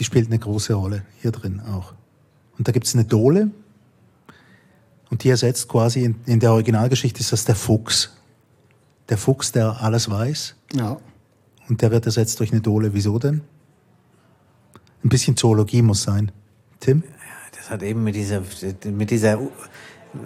[0.00, 1.94] die spielt eine große Rolle hier drin auch.
[2.58, 3.50] Und da gibt es eine Dole
[5.16, 8.12] und die ersetzt quasi, in, in der Originalgeschichte ist das der Fuchs.
[9.08, 10.98] Der Fuchs, der alles weiß Ja.
[11.70, 12.92] und der wird ersetzt durch eine Dole.
[12.92, 13.40] Wieso denn?
[15.02, 16.32] Ein bisschen Zoologie muss sein.
[16.80, 17.02] Tim?
[17.56, 18.42] Das hat eben mit dieser,
[18.84, 19.38] mit dieser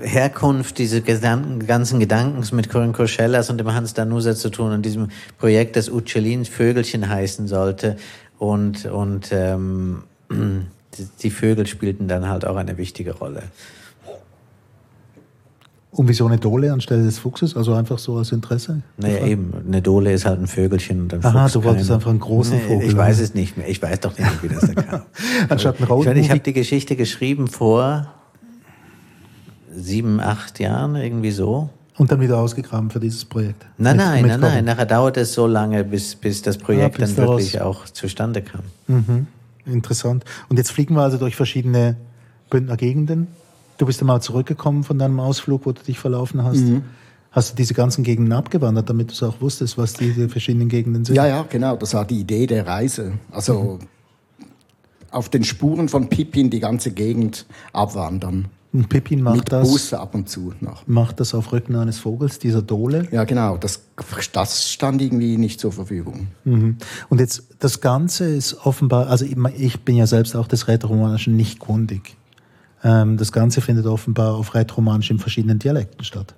[0.00, 4.84] Herkunft, diese Gedanken, ganzen Gedanken mit Corinne Courcellas und dem Hans Danusa zu tun und
[4.84, 7.96] diesem Projekt, das Uccellins Vögelchen heißen sollte.
[8.38, 10.02] Und, und ähm,
[11.22, 13.44] die Vögel spielten dann halt auch eine wichtige Rolle.
[15.92, 17.56] Und wieso eine Dole anstelle des Fuchses?
[17.56, 18.82] Also einfach so als Interesse?
[18.96, 21.96] Naja, eben, eine Dole ist halt ein Vögelchen und ein Aha, Fuchs du wolltest keiner.
[21.96, 23.68] einfach einen großen Nee, Vogel Ich weiß es nicht mehr.
[23.68, 25.02] Ich weiß doch nicht, wie das da kam.
[25.48, 28.06] Anstatt einen Ich, Road meine, ich habe die Geschichte geschrieben vor
[29.74, 31.70] sieben, acht Jahren, irgendwie so.
[31.96, 33.66] Und dann wieder ausgegraben für dieses Projekt.
[33.76, 34.64] Nein, Mit- nein, mit nein, nein.
[34.64, 38.42] Nachher dauerte es so lange, bis, bis das Projekt Ah, bis dann wirklich auch zustande
[38.42, 38.62] kam.
[38.86, 39.26] Mhm.
[39.66, 40.24] Interessant.
[40.48, 41.96] Und jetzt fliegen wir also durch verschiedene
[42.48, 43.26] Bündner Gegenden.
[43.80, 46.60] Du bist einmal zurückgekommen von deinem Ausflug, wo du dich verlaufen hast.
[46.60, 46.82] Mhm.
[47.32, 51.06] Hast du diese ganzen Gegenden abgewandert, damit du es auch wusstest, was diese verschiedenen Gegenden
[51.06, 51.16] sind?
[51.16, 51.76] Ja, ja, genau.
[51.76, 53.14] Das war die Idee der Reise.
[53.30, 53.78] Also
[55.10, 58.48] auf den Spuren von Pippin die ganze Gegend abwandern.
[58.74, 60.86] Und Pippin macht Mit das, Bus ab und zu noch.
[60.86, 63.08] macht das auf Rücken eines Vogels, dieser Dole.
[63.10, 63.56] Ja, genau.
[63.56, 63.80] Das,
[64.34, 66.26] das stand irgendwie nicht zur Verfügung.
[66.44, 66.76] Mhm.
[67.08, 71.34] Und jetzt, das Ganze ist offenbar, also ich ich bin ja selbst auch des Rätoromanischen
[71.34, 72.18] nicht kundig.
[72.82, 76.34] Ähm, das Ganze findet offenbar auf Rätoromanisch in verschiedenen Dialekten statt.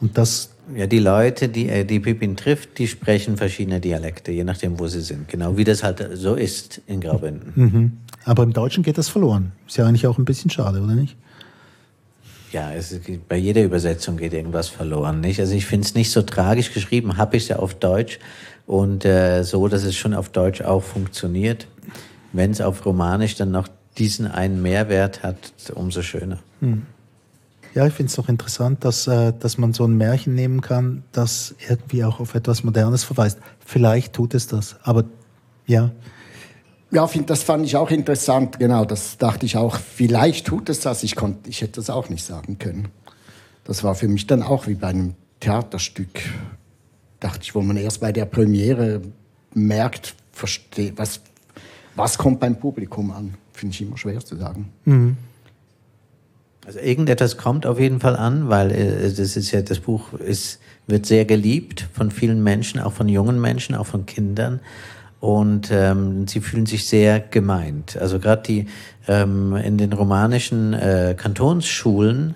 [0.00, 4.44] Und das, Ja, die Leute, die, äh, die Pippin trifft, die sprechen verschiedene Dialekte, je
[4.44, 5.28] nachdem, wo sie sind.
[5.28, 7.52] Genau wie das halt so ist in Graubünden.
[7.54, 7.92] mhm.
[8.24, 9.52] aber im Deutschen geht das verloren.
[9.66, 11.16] Ist ja eigentlich auch ein bisschen schade, oder nicht?
[12.52, 15.40] Ja, es, bei jeder Übersetzung geht irgendwas verloren, nicht?
[15.40, 18.18] Also ich finde es nicht so tragisch geschrieben, habe ich es ja auf Deutsch
[18.66, 21.68] und äh, so, dass es schon auf Deutsch auch funktioniert.
[22.32, 25.36] Wenn es auf Romanisch dann noch diesen einen Mehrwert hat,
[25.74, 26.38] umso schöner.
[27.74, 31.02] Ja, ich finde es doch interessant, dass, äh, dass man so ein Märchen nehmen kann,
[31.12, 33.38] das irgendwie auch auf etwas Modernes verweist.
[33.64, 35.04] Vielleicht tut es das, aber
[35.66, 35.90] ja,
[36.92, 38.58] Ja, find, das fand ich auch interessant.
[38.58, 39.76] Genau, das dachte ich auch.
[39.76, 41.02] Vielleicht tut es das.
[41.02, 42.88] Ich, konnte, ich hätte das auch nicht sagen können.
[43.64, 46.22] Das war für mich dann auch wie bei einem Theaterstück.
[47.20, 49.02] Dachte ich, wo man erst bei der Premiere
[49.52, 51.20] merkt, versteht, was,
[51.96, 53.34] was kommt beim Publikum an.
[53.56, 54.70] Finde ich immer schwer zu sagen.
[56.66, 60.60] Also irgendetwas kommt auf jeden Fall an, weil äh, das ist ja das Buch ist
[60.86, 64.60] wird sehr geliebt von vielen Menschen, auch von jungen Menschen, auch von Kindern
[65.20, 67.96] und ähm, sie fühlen sich sehr gemeint.
[67.96, 68.66] Also gerade die
[69.08, 72.34] ähm, in den romanischen äh, Kantonsschulen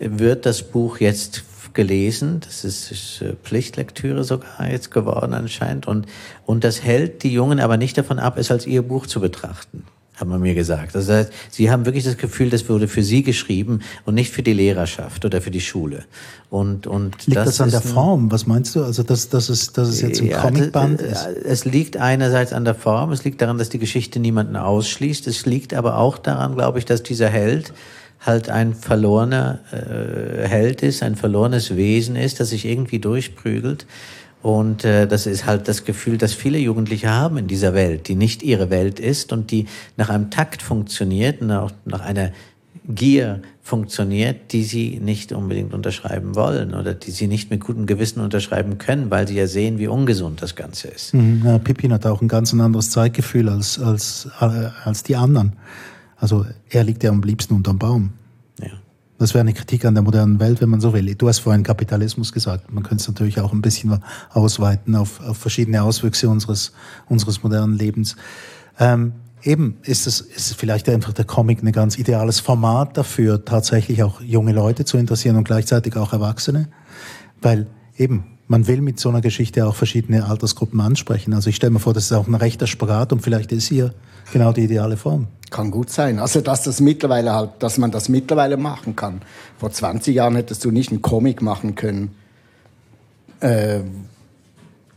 [0.00, 2.40] wird das Buch jetzt gelesen.
[2.40, 6.06] Das ist, ist äh, Pflichtlektüre sogar jetzt geworden anscheinend und
[6.44, 9.84] und das hält die Jungen aber nicht davon ab, es als ihr Buch zu betrachten
[10.16, 10.94] hat man mir gesagt.
[10.94, 14.42] Das heißt, sie haben wirklich das Gefühl, das wurde für sie geschrieben und nicht für
[14.42, 16.04] die Lehrerschaft oder für die Schule.
[16.48, 18.32] Und, und liegt das, an ist der Form?
[18.32, 18.82] Was meinst du?
[18.82, 21.44] Also, dass, dass, es, dass es jetzt ein Ja, Comicband das- ist?
[21.44, 25.26] Es liegt einerseits an der Form, es liegt daran, dass die Geschichte niemanden ausschließt.
[25.26, 27.72] Es liegt aber auch daran, glaube ich, dass dieser Held
[28.24, 33.86] halt ein verlorener äh, Held ist, ein verlorenes Wesen ist, das sich irgendwie durchprügelt.
[34.46, 38.14] Und äh, das ist halt das Gefühl, das viele Jugendliche haben in dieser Welt, die
[38.14, 42.30] nicht ihre Welt ist und die nach einem Takt funktioniert, nach, nach einer
[42.86, 48.20] Gier funktioniert, die sie nicht unbedingt unterschreiben wollen oder die sie nicht mit gutem Gewissen
[48.20, 51.12] unterschreiben können, weil sie ja sehen, wie ungesund das Ganze ist.
[51.12, 55.54] Mhm, Ja, Pippin hat auch ein ganz anderes Zeitgefühl als, als, äh, als die anderen.
[56.16, 58.12] Also er liegt ja am liebsten unterm Baum.
[59.18, 61.14] Das wäre eine Kritik an der modernen Welt, wenn man so will.
[61.14, 62.72] Du hast vorhin Kapitalismus gesagt.
[62.72, 63.98] Man könnte es natürlich auch ein bisschen
[64.30, 66.72] ausweiten auf, auf verschiedene Auswüchse unseres,
[67.08, 68.16] unseres modernen Lebens.
[68.78, 74.02] Ähm, eben ist es ist vielleicht einfach der Comic ein ganz ideales Format dafür, tatsächlich
[74.02, 76.68] auch junge Leute zu interessieren und gleichzeitig auch Erwachsene.
[77.40, 81.34] Weil eben, man will mit so einer Geschichte auch verschiedene Altersgruppen ansprechen.
[81.34, 83.92] Also ich stelle mir vor, das ist auch ein rechter Spagat und vielleicht ist hier
[84.32, 85.26] genau die ideale Form.
[85.50, 86.18] Kann gut sein.
[86.18, 89.22] Also, dass das mittlerweile halt, dass man das mittlerweile machen kann.
[89.58, 92.14] Vor 20 Jahren hättest du nicht einen Comic machen können,
[93.40, 93.80] äh,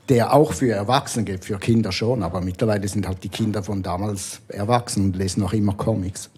[0.10, 2.24] der auch für Erwachsene geht, für Kinder schon.
[2.24, 6.32] Aber mittlerweile sind halt die Kinder von damals erwachsen und lesen noch immer Comics.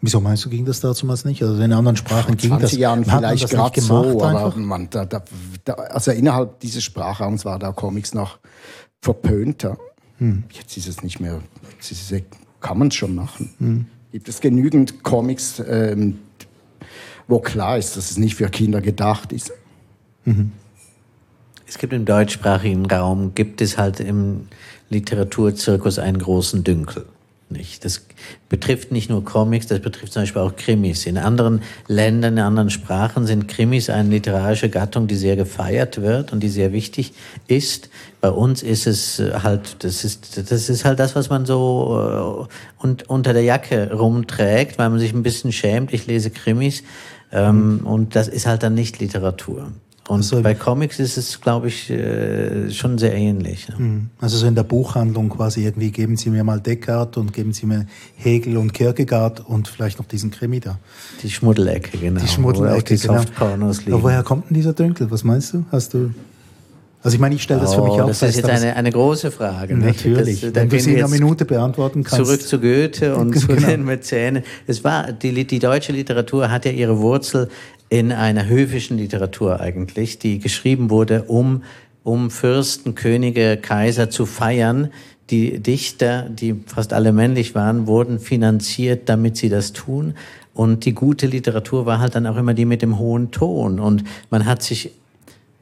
[0.00, 1.42] Wieso meinst du, ging das damals nicht?
[1.42, 2.78] Also in anderen Sprachen ging 20 das.
[2.78, 5.22] Jahren Hat man vielleicht das nicht gerade gemacht so, aber man, da, da,
[5.64, 8.38] da, also innerhalb dieses Sprachraums war da Comics noch
[9.00, 9.76] verpönter.
[10.18, 10.44] Hm.
[10.52, 11.40] Jetzt ist es nicht mehr,
[11.72, 12.22] jetzt ist es,
[12.60, 13.50] kann man es schon machen.
[13.58, 13.86] Hm.
[14.12, 16.18] Gibt es genügend Comics, ähm,
[17.26, 19.52] wo klar ist, dass es nicht für Kinder gedacht ist?
[21.66, 24.48] Es gibt im deutschsprachigen Raum, gibt es halt im
[24.90, 27.06] Literaturzirkus einen großen Dünkel.
[27.50, 27.82] Nicht?
[27.86, 28.06] Das
[28.50, 31.06] betrifft nicht nur Comics, das betrifft zum Beispiel auch Krimis.
[31.06, 36.30] In anderen Ländern, in anderen Sprachen sind Krimis eine literarische Gattung, die sehr gefeiert wird
[36.32, 37.14] und die sehr wichtig
[37.46, 37.88] ist.
[38.20, 42.48] Bei uns ist es äh, halt, das ist, das ist halt das, was man so
[42.80, 45.94] äh, und, unter der Jacke rumträgt, weil man sich ein bisschen schämt.
[45.94, 46.82] Ich lese Krimis
[47.32, 49.72] ähm, und das ist halt dann nicht Literatur.
[50.08, 53.68] Und Also- bei Comics ist es, glaube ich, äh, schon sehr ähnlich.
[53.68, 54.06] Ne?
[54.20, 57.66] Also so in der Buchhandlung quasi irgendwie, geben Sie mir mal Descartes und geben Sie
[57.66, 60.78] mir Hegel und Kierkegaard und vielleicht noch diesen Krimi da.
[61.22, 62.20] Die Schmuddelecke, genau.
[62.20, 63.20] Die Schmuddelecke, die genau.
[63.38, 65.10] Aber woher kommt denn dieser Dünkel?
[65.10, 65.64] Was meinst du?
[65.70, 66.10] Hast du...
[67.00, 68.38] Also ich meine, ich stelle das für mich Oh, auch das fest.
[68.38, 69.76] ist jetzt eine, eine große Frage.
[69.76, 70.40] Natürlich.
[70.40, 72.24] Das, da Wenn du sie in einer Minute beantworten kannst.
[72.26, 73.68] Zurück zu Goethe und zu Genau.
[73.68, 74.42] den Mäzenen.
[74.66, 77.50] Es war, die, die deutsche Literatur hat ja ihre Wurzel
[77.88, 81.62] in einer höfischen Literatur eigentlich, die geschrieben wurde, um,
[82.04, 84.90] um Fürsten, Könige, Kaiser zu feiern.
[85.30, 90.14] Die Dichter, die fast alle männlich waren, wurden finanziert, damit sie das tun.
[90.54, 93.78] Und die gute Literatur war halt dann auch immer die mit dem hohen Ton.
[93.78, 94.90] Und man hat sich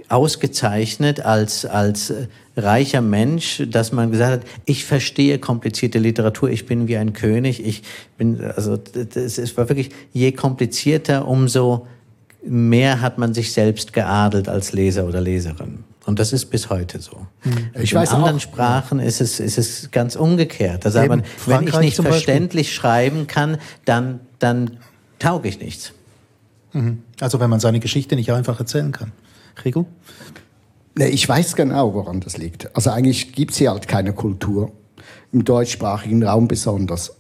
[0.09, 2.15] ausgezeichnet als, als
[2.57, 7.65] reicher Mensch, dass man gesagt hat, ich verstehe komplizierte Literatur, ich bin wie ein König,
[7.65, 7.83] ich
[8.17, 11.87] bin, also es war wirklich, je komplizierter, umso
[12.47, 15.85] mehr hat man sich selbst geadelt als Leser oder Leserin.
[16.07, 17.27] Und das ist bis heute so.
[17.41, 17.71] Hm.
[17.81, 20.85] Ich in weiß anderen auch, Sprachen ist es, ist es ganz umgekehrt.
[20.85, 24.79] Da sagt man, wenn ich nicht verständlich schreiben kann, dann, dann
[25.19, 25.93] tauge ich nichts.
[26.73, 27.03] Mhm.
[27.21, 29.13] Also wenn man seine Geschichte nicht einfach erzählen kann.
[29.65, 29.87] Rigo?
[30.99, 32.75] Ich weiß genau, woran das liegt.
[32.77, 34.73] Also eigentlich gibt es hier halt keine Kultur,
[35.33, 37.17] im deutschsprachigen Raum besonders.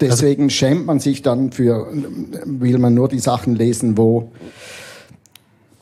[0.00, 1.88] Deswegen also, schämt man sich dann für,
[2.44, 4.32] will man nur die Sachen lesen, wo,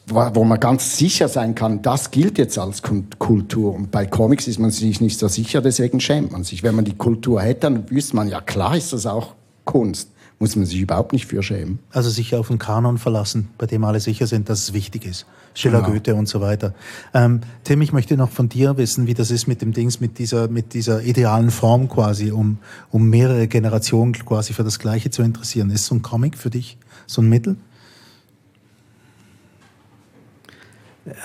[0.07, 3.75] wo man ganz sicher sein kann, das gilt jetzt als Kultur.
[3.75, 6.63] Und bei Comics ist man sich nicht so sicher, deswegen schämt man sich.
[6.63, 10.12] Wenn man die Kultur hätte, dann wüsste man, ja klar ist das auch Kunst
[10.43, 11.79] muss man sich überhaupt nicht für schämen.
[11.93, 15.25] Also sich auf einen Kanon verlassen, bei dem alle sicher sind, dass es wichtig ist.
[15.55, 15.93] Schiller, genau.
[15.93, 16.75] Goethe und so weiter.
[17.15, 20.19] Ähm, Tim, ich möchte noch von dir wissen, wie das ist mit dem Dings, mit
[20.19, 22.59] dieser, mit dieser idealen Form quasi, um,
[22.91, 25.71] um mehrere Generationen quasi für das Gleiche zu interessieren.
[25.71, 26.77] Ist so ein Comic für dich
[27.07, 27.55] so ein Mittel?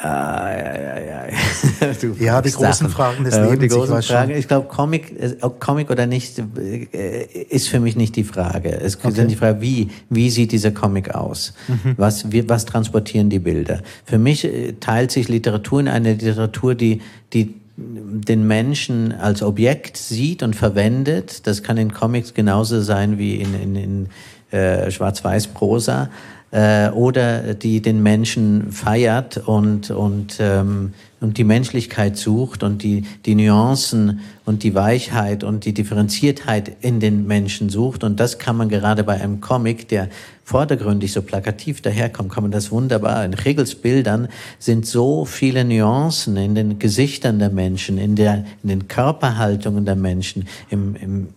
[0.01, 1.25] Ah, ja, ja, ja.
[2.19, 2.89] ja, die großen Sachen.
[2.89, 3.59] Fragen des Lebens.
[3.59, 4.31] Die großen ich Fragen.
[4.31, 8.71] Ich glaube, Comic, äh, Comic oder nicht, äh, ist für mich nicht die Frage.
[8.71, 9.27] Es ist okay.
[9.27, 11.53] die Frage, wie, wie sieht dieser Comic aus?
[11.67, 11.93] Mhm.
[11.97, 13.81] Was, was transportieren die Bilder?
[14.05, 17.01] Für mich teilt sich Literatur in eine Literatur, die,
[17.33, 21.45] die den Menschen als Objekt sieht und verwendet.
[21.45, 24.09] Das kann in Comics genauso sein wie in, in, in
[24.49, 26.09] äh, Schwarz-Weiß-Prosa
[26.51, 33.03] äh, oder die den Menschen feiert und, und, ähm, und die Menschlichkeit sucht und die,
[33.25, 38.03] die Nuancen und die Weichheit und die Differenziertheit in den Menschen sucht.
[38.03, 40.09] Und das kann man gerade bei einem Comic, der
[40.45, 43.25] vordergründig so plakativ daherkommt, kann man das wunderbar.
[43.25, 44.29] In Hegels Bildern
[44.59, 49.97] sind so viele Nuancen in den Gesichtern der Menschen, in, der, in den Körperhaltungen der
[49.97, 51.27] Menschen, im, im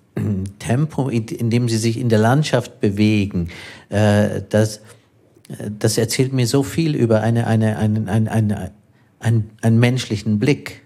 [0.61, 3.49] Tempo, in dem sie sich in der Landschaft bewegen,
[3.88, 4.81] äh, dass
[5.78, 8.70] das erzählt mir so viel über eine, eine, eine, eine, eine,
[9.18, 10.82] einen, einen menschlichen Blick.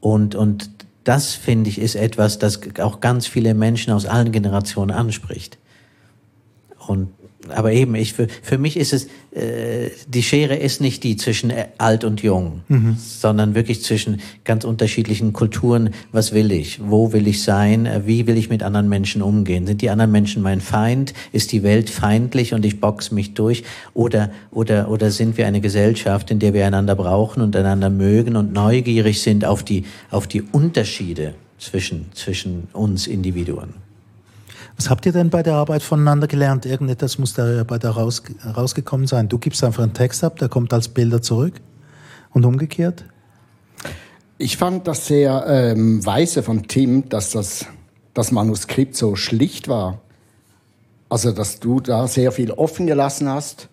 [0.00, 0.70] Und, und
[1.04, 5.58] das, finde ich, ist etwas, das auch ganz viele Menschen aus allen Generationen anspricht.
[6.86, 7.12] Und
[7.48, 11.50] aber eben, ich, für, für mich ist es, äh, die Schere ist nicht die zwischen
[11.50, 12.96] äh, alt und jung, mhm.
[12.98, 15.90] sondern wirklich zwischen ganz unterschiedlichen Kulturen.
[16.12, 16.80] Was will ich?
[16.82, 17.86] Wo will ich sein?
[17.86, 19.66] Äh, wie will ich mit anderen Menschen umgehen?
[19.66, 21.14] Sind die anderen Menschen mein Feind?
[21.32, 23.64] Ist die Welt feindlich und ich box mich durch?
[23.94, 28.36] Oder, oder, oder sind wir eine Gesellschaft, in der wir einander brauchen und einander mögen
[28.36, 33.79] und neugierig sind auf die, auf die Unterschiede zwischen, zwischen uns Individuen?
[34.80, 36.64] Was habt ihr denn bei der Arbeit voneinander gelernt?
[36.64, 38.22] Irgendetwas muss da bei der raus,
[38.56, 39.28] rausgekommen sein.
[39.28, 41.52] Du gibst einfach einen Text ab, der kommt als Bilder zurück
[42.32, 43.04] und umgekehrt?
[44.38, 47.66] Ich fand das sehr ähm, weise von Tim, dass das,
[48.14, 50.00] das Manuskript so schlicht war.
[51.10, 53.68] Also, dass du da sehr viel offen gelassen hast,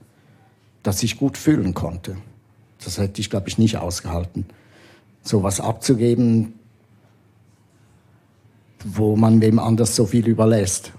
[0.84, 2.18] dass ich gut fühlen konnte.
[2.84, 4.46] Das hätte ich, glaube ich, nicht ausgehalten.
[5.24, 6.57] So was abzugeben,
[8.96, 10.92] wo man wem anders so viel überlässt.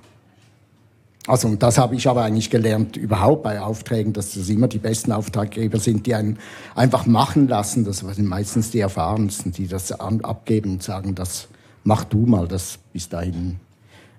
[1.27, 4.79] Also und das habe ich aber eigentlich gelernt überhaupt bei Aufträgen, dass das immer die
[4.79, 6.39] besten Auftraggeber sind, die einen
[6.75, 7.85] einfach machen lassen.
[7.85, 11.49] Das sind meistens die Erfahrensten, die das abgeben und sagen, das
[11.85, 13.61] mach du mal, das bis dahin.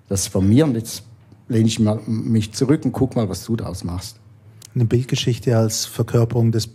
[0.08, 1.02] Das von mir und jetzt
[1.48, 4.16] lehne ich mal, mich zurück und guck mal, was du daraus machst.
[4.74, 6.68] Eine Bildgeschichte als Verkörperung des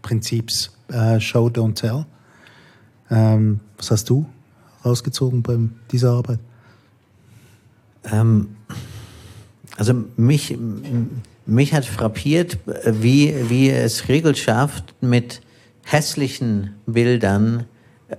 [0.00, 2.06] Prinzips äh, Show, Don't Tell.
[3.10, 4.24] Ähm, was hast du
[4.84, 5.58] rausgezogen bei
[5.90, 6.38] dieser Arbeit?
[8.10, 8.56] Ähm
[9.76, 10.56] also mich,
[11.46, 15.40] mich hat frappiert, wie, wie es Regel schafft, mit
[15.84, 17.64] hässlichen Bildern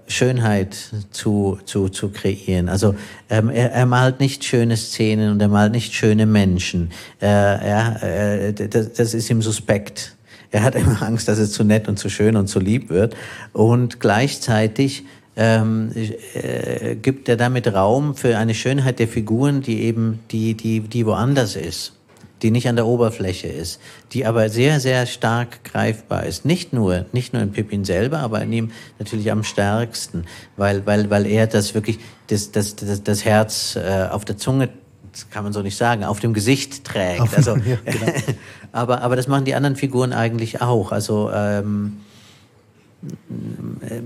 [0.07, 0.75] Schönheit
[1.11, 2.69] zu, zu, zu kreieren.
[2.69, 2.95] Also
[3.29, 6.91] ähm, er, er malt nicht schöne Szenen und er malt nicht schöne Menschen.
[7.21, 10.15] Äh, er, äh, das, das ist ihm suspekt.
[10.51, 13.15] Er hat immer Angst, dass es zu nett und zu schön und zu lieb wird.
[13.53, 15.91] Und gleichzeitig ähm,
[16.33, 21.05] äh, gibt er damit Raum für eine Schönheit der Figuren, die eben, die, die, die
[21.05, 21.93] woanders ist,
[22.41, 23.79] die nicht an der Oberfläche ist,
[24.11, 26.45] die aber sehr, sehr stark greifbar ist.
[26.45, 30.25] Nicht nur, nicht nur in Pippin selber, aber in ihm natürlich am stärksten,
[30.57, 34.69] weil, weil, weil er das wirklich, das, das, das, das Herz äh, auf der Zunge
[35.11, 37.35] das kann man so nicht sagen, auf dem Gesicht trägt.
[37.37, 38.11] Also, ja, genau.
[38.71, 40.91] aber, aber das machen die anderen Figuren eigentlich auch.
[40.91, 41.99] Also ähm,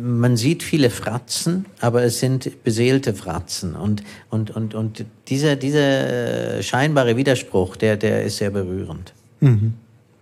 [0.02, 3.76] man sieht viele Fratzen, aber es sind beseelte Fratzen.
[3.76, 9.14] Und, und, und, und dieser, dieser scheinbare Widerspruch, der, der ist sehr berührend.
[9.40, 9.74] Mhm.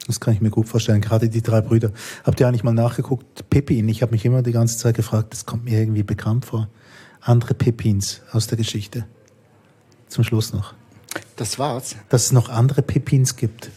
[0.08, 1.92] Das kann ich mir gut vorstellen, gerade die drei Brüder.
[2.24, 3.50] Habt ihr eigentlich mal nachgeguckt?
[3.50, 6.70] Pippin, ich habe mich immer die ganze Zeit gefragt, das kommt mir irgendwie bekannt vor.
[7.22, 9.06] Andere Pippins aus der Geschichte.
[10.08, 10.76] Zum Schluss noch.
[11.38, 11.96] Das war's.
[12.10, 13.72] Dass es noch andere Pippins gibt.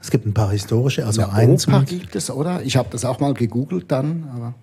[0.00, 1.88] Es gibt ein paar historische, also Opa zumindest.
[1.88, 2.62] gibt es, oder?
[2.62, 4.54] Ich habe das auch mal gegoogelt dann, aber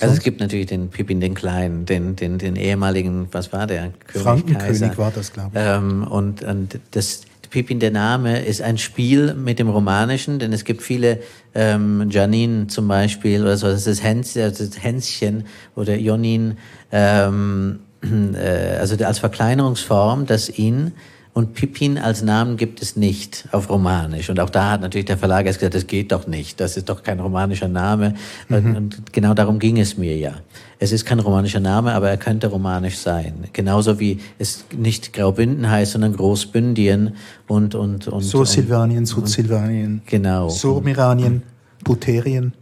[0.00, 3.92] Also es gibt natürlich den Pippin den Kleinen, den, den, den ehemaligen, was war der?
[4.06, 4.98] König, Frankenkönig Kaiser.
[4.98, 5.60] war das, glaube ich.
[5.62, 7.22] Ähm, und, und das
[7.54, 11.20] Pippin, der Name, ist ein Spiel mit dem Romanischen, denn es gibt viele,
[11.54, 15.44] ähm, Janine zum Beispiel, oder so, das ist Häns, also das Hänschen
[15.76, 16.58] oder Jonin,
[16.90, 20.94] ähm, äh, also als Verkleinerungsform, das ihn
[21.34, 24.30] und Pippin als Namen gibt es nicht auf Romanisch.
[24.30, 26.60] Und auch da hat natürlich der Verlag erst gesagt, das geht doch nicht.
[26.60, 28.14] Das ist doch kein romanischer Name.
[28.48, 30.34] Und, und genau darum ging es mir ja.
[30.78, 33.34] Es ist kein romanischer Name, aber er könnte romanisch sein.
[33.52, 37.16] Genauso wie es nicht Graubünden heißt, sondern Großbündien
[37.48, 38.22] und, und, und.
[38.22, 40.48] So Silvanien, Südsilvanien, Genau.
[40.50, 41.42] Surmiranien,
[41.82, 42.52] Buterien.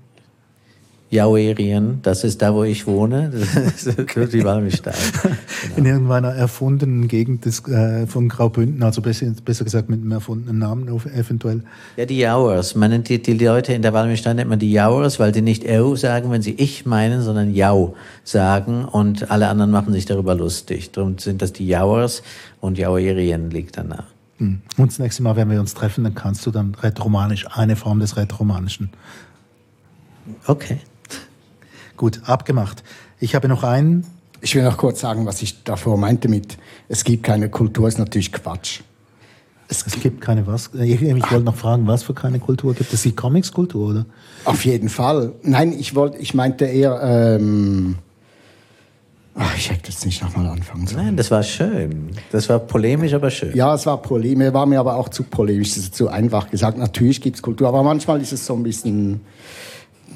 [1.12, 3.30] Jauerien, das ist da, wo ich wohne.
[3.52, 4.94] Das ist die Walmstein.
[5.76, 10.58] In irgendeiner erfundenen Gegend des, äh, von Graubünden, also besser, besser gesagt mit einem erfundenen
[10.58, 11.64] Namen auf- eventuell.
[11.98, 12.74] Ja, die Jauers.
[12.76, 15.66] Man nennt die, die Leute in der Walmstein nennt man die Jauers, weil sie nicht
[15.68, 17.94] eu sagen, wenn sie ich meinen, sondern jau
[18.24, 20.92] sagen und alle anderen machen sich darüber lustig.
[20.92, 22.22] Darum sind das die Jauers
[22.62, 24.06] und Jauerien liegt danach.
[24.38, 24.62] Hm.
[24.78, 28.00] Und das nächste Mal, wenn wir uns treffen, dann kannst du dann Rätoromanisch, eine Form
[28.00, 28.88] des Rätoromanischen.
[30.46, 30.78] Okay.
[32.02, 32.82] Gut, abgemacht.
[33.20, 34.04] Ich habe noch einen.
[34.40, 38.00] ich will noch kurz sagen, was ich davor meinte mit, es gibt keine Kultur, ist
[38.00, 38.80] natürlich Quatsch.
[39.68, 40.70] Es gibt keine was.
[40.74, 43.02] Ich, ich wollte noch fragen, was für keine Kultur gibt es?
[43.02, 44.06] Die Comics-Kultur, oder?
[44.44, 45.32] Auf jeden Fall.
[45.44, 47.98] Nein, ich wollte, ich meinte eher, ähm,
[49.36, 51.04] ach, ich hätte jetzt nicht nochmal anfangen sollen.
[51.04, 52.10] Nein, das war schön.
[52.32, 53.54] Das war polemisch, aber schön.
[53.54, 56.78] Ja, es war polemisch, war mir aber auch zu polemisch, das ist zu einfach gesagt.
[56.78, 59.20] Natürlich gibt es Kultur, aber manchmal ist es so ein bisschen,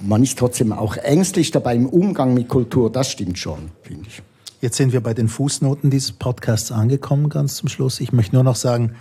[0.03, 4.22] man ist trotzdem auch ängstlich dabei im Umgang mit Kultur, das stimmt schon, finde ich.
[4.61, 8.01] Jetzt sind wir bei den Fußnoten dieses Podcasts angekommen, ganz zum Schluss.
[8.01, 8.94] Ich möchte nur noch sagen,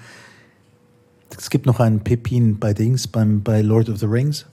[1.37, 4.45] es gibt noch einen Pippin bei Dings, beim, bei Lord of the Rings.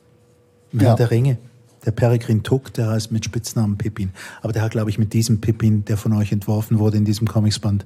[0.72, 0.88] Im Ja.
[0.88, 1.38] Herr der Ringe.
[1.84, 4.10] Der Peregrin Tuck, der heißt mit Spitznamen Pippin.
[4.40, 7.26] Aber der hat, glaube ich, mit diesem Pippin, der von euch entworfen wurde in diesem
[7.26, 7.84] Comicsband,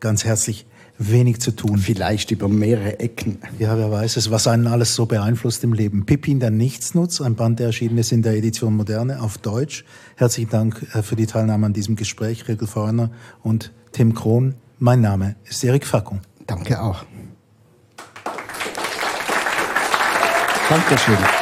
[0.00, 0.66] ganz herzlich
[1.00, 1.78] wenig zu tun.
[1.78, 3.38] Vielleicht über mehrere Ecken.
[3.58, 6.04] Ja, wer weiß es, was einen alles so beeinflusst im Leben.
[6.04, 9.84] Pippin der Nichtsnutz, ein Band, der erschienen ist in der Edition Moderne auf Deutsch.
[10.16, 13.10] Herzlichen Dank äh, für die Teilnahme an diesem Gespräch, Regel Feuerner
[13.42, 14.54] und Tim Krohn.
[14.78, 16.20] Mein Name ist Erik Fackung.
[16.46, 17.04] Danke auch.
[20.68, 21.39] Dankeschön.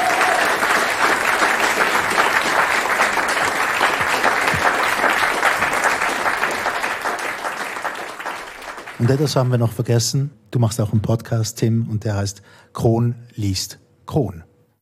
[8.99, 10.31] Und etwas haben wir noch vergessen.
[10.51, 12.43] Du machst auch einen Podcast, Tim, und der heißt
[12.73, 14.43] Kron liest Kron.